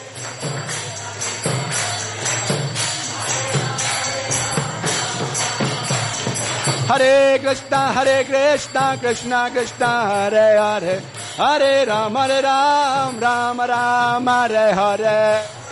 [6.88, 11.02] Hare Krishna, Hare Krishna, Krishna Krishna, Hare Hare,
[11.36, 15.63] Hare Ram, Hare Ram, Ram Ram, Hare Hare.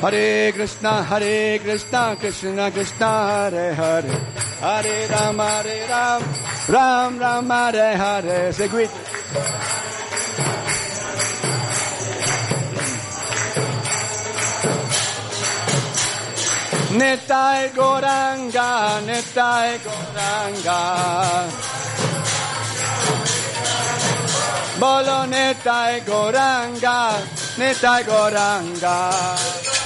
[0.00, 4.08] Hare Krishna, Hare Krishna, Krishna Krishna, Hare Hare,
[4.58, 6.22] Hare Ram, Hare Ram,
[6.68, 8.50] Ram Ram, Hare Hare.
[8.50, 8.90] Seguite.
[16.96, 20.80] Netai Goranga, Netai Goranga.
[24.78, 27.20] Bolo Netai Goranga,
[27.58, 29.79] Netai Goranga.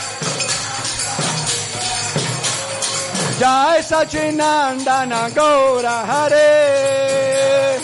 [3.38, 7.80] Jai Sachinandana Gora Hare.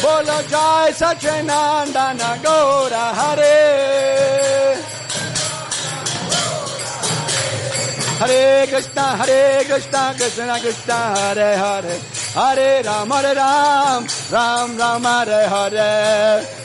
[0.00, 3.54] Bolo Jai Sachinandana Gora Hare.
[8.18, 11.98] Hare Krishna, Hare Krishna, Krishna Krishna, Hare Hare,
[12.32, 16.64] Hare Ram, Hare Ram, Ram Ram, Hare Hare.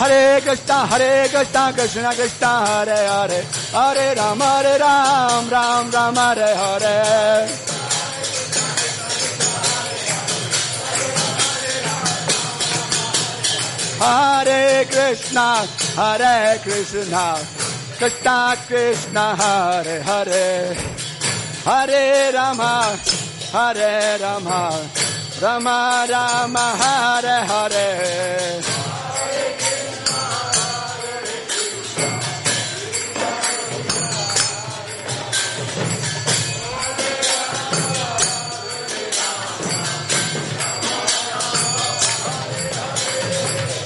[0.00, 6.54] Hare Krishna, Hare Krishna, Krishna Krishna, Hare Hare, Hare Ram, Hare Ram, Ram Ram, Hare
[6.56, 7.48] Hare.
[14.00, 15.66] Hare Krishna,
[15.96, 17.36] Hare Krishna,
[17.98, 20.76] Krishna Krishna, Hare Hare,
[21.66, 22.98] Hare Rama,
[23.52, 24.88] Hare Rama,
[25.42, 28.99] Rama Rama, Hare Hare.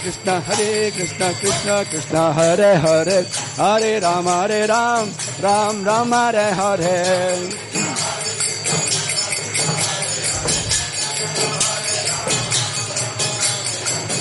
[0.00, 3.24] Krishna, Hare Krishna, Krishna Krishna, Hare Hare,
[3.56, 5.10] Hare Ram, Hare Ram,
[5.42, 7.50] Ram Ram, Hare Hare.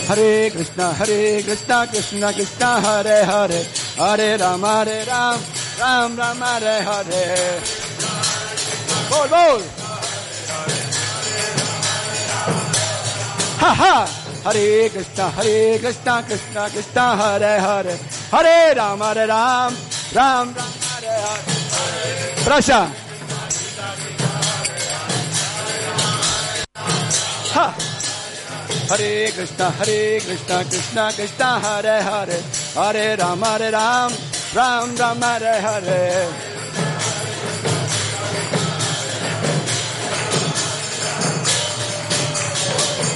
[0.07, 3.64] Hare Krishna, Hare Krishna, Krishna Krishna, Hare Hare,
[3.95, 5.39] Hare Ram, Hare Ram,
[5.80, 7.61] Ram Ram, Hare Hare.
[9.10, 9.61] Bol, bol.
[13.60, 14.28] Ha ha.
[14.44, 17.98] Hare Krishna, Hare Krishna, Krishna Krishna, Hare Hare,
[18.32, 19.74] Hare Ram, Hare Ram,
[20.16, 22.36] Ram Ram, Hare Hare.
[22.45, 22.90] Prasha.
[27.53, 27.76] Ha.
[28.88, 32.41] Hare Krishna, Hare Krishna, Krishna Krishna, Hare Hare,
[32.76, 34.14] Hare Ram, Hare Ram,
[34.56, 36.59] Ram Ram, Hare Hare.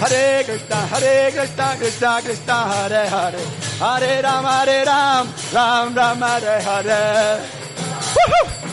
[0.00, 3.40] Hare Krishna, Hare Krishna, Krishna Krishna, Hare Hare,
[3.80, 7.40] Hare Ram, Hare Ram, Ram Ram, Hare Hare.
[8.14, 8.66] Woohoo!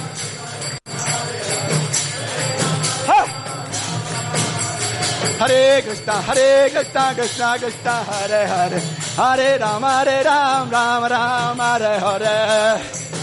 [5.39, 8.79] Hare Krishna, Hare Krishna, Krishna Krishna, Hare Hare,
[9.15, 13.22] Hare Ram, Hare Ram, Ram Ram, Hare Hare.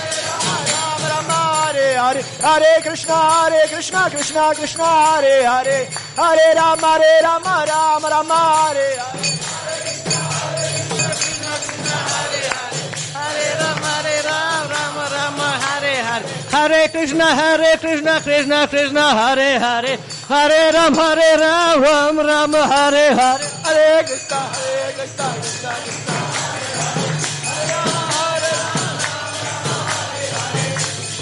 [1.81, 5.87] Hare Hare Hare Krishna Hare Krishna Krishna Krishna Hare Hare.
[6.15, 9.41] Hare Rama Hare Rama Rama Rama Hare Hare.
[16.51, 19.97] Hare Krishna, Hare Krishna, Krishna Krishna, Hare Hare,
[20.27, 23.39] Hare Ram, Hare Ram, Ram Ram, Hare Hare.
[23.63, 26.13] Hare Krishna Hare Krishna Krishna Krishna
[27.51, 27.90] Hare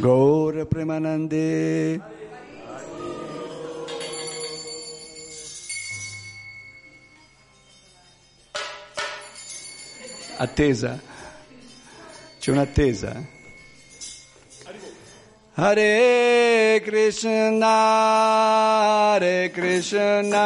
[0.00, 2.00] Gaur Premanande.
[10.38, 10.98] Attesa.
[12.38, 13.38] C'è un'attesa.
[15.52, 17.66] Hare Krishna,
[19.12, 20.40] Hare Krishna,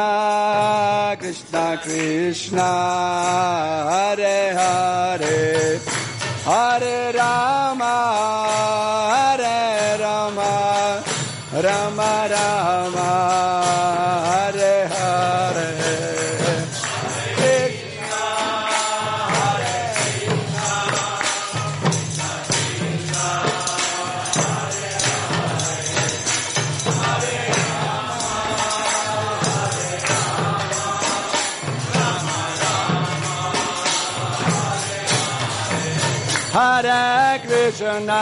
[1.17, 2.61] Krishna Krishna,
[3.87, 5.79] Hare Hare,
[6.43, 7.85] Hare Rama,
[11.55, 13.11] Rama Rama,
[14.27, 15.75] Hare Hare.
[37.75, 38.21] Krishna,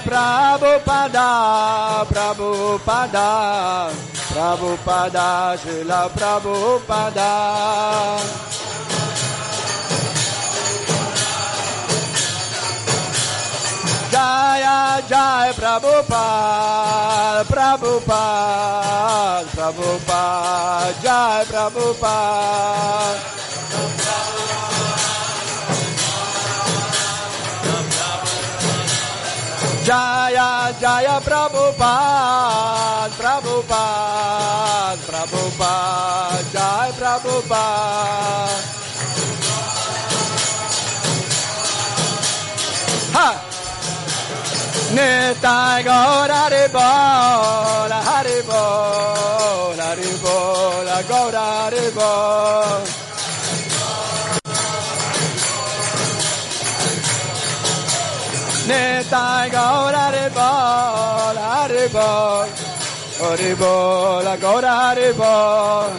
[0.00, 1.30] Prabhupada,
[2.08, 3.90] Prabhupada,
[4.30, 7.32] Prabhupada, Srila Prabhupada.
[14.10, 23.37] Jaya Jaya Prabhupada, Prabhupada, Prabhupada, Jaya Prabhupada.
[29.88, 38.52] Jaya Jaya Prabhupada, Prabhupada, Prabhupada, Jaya Prabhupada.
[43.16, 43.28] Ha!
[44.92, 47.47] Nitai Gaur Haribol,
[63.28, 65.92] Haribol, Gaur Haribol.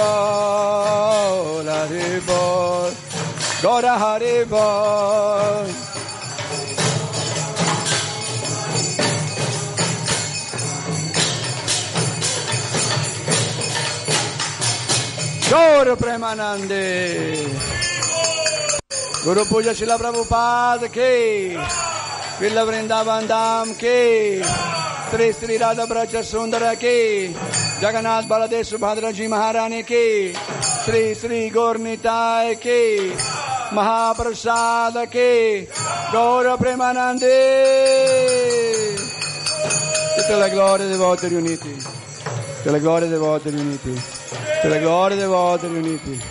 [1.79, 2.91] Haribol,
[3.63, 5.82] Gaur Haribol.
[15.53, 17.37] Gaur Premanande.
[19.23, 21.59] Guru Puja Shila Prabhupada ki.
[22.41, 24.41] Villa Vrindavan Dham ki.
[25.11, 27.35] Sri Sri Radha Braja Sundara ki.
[27.83, 30.33] Jagannath Baladev Subhadra Ji Maharani ki.
[30.87, 33.13] Sri Sri Gornitai ki.
[33.77, 35.69] Mahaprasada ki.
[36.13, 37.37] Gaura Premanande.
[40.17, 42.12] Tutte le glorie dei voti riuniti.
[42.63, 43.93] Tutte le glorie dei voti riuniti.
[43.93, 46.23] Tutte le glorie dei voti riuniti.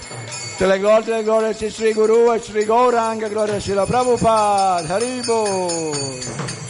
[0.51, 6.69] Tutte le glorie delle glorie Sri Guru e Sri Gauranga, gloria Srila Prabhupada, Haribo.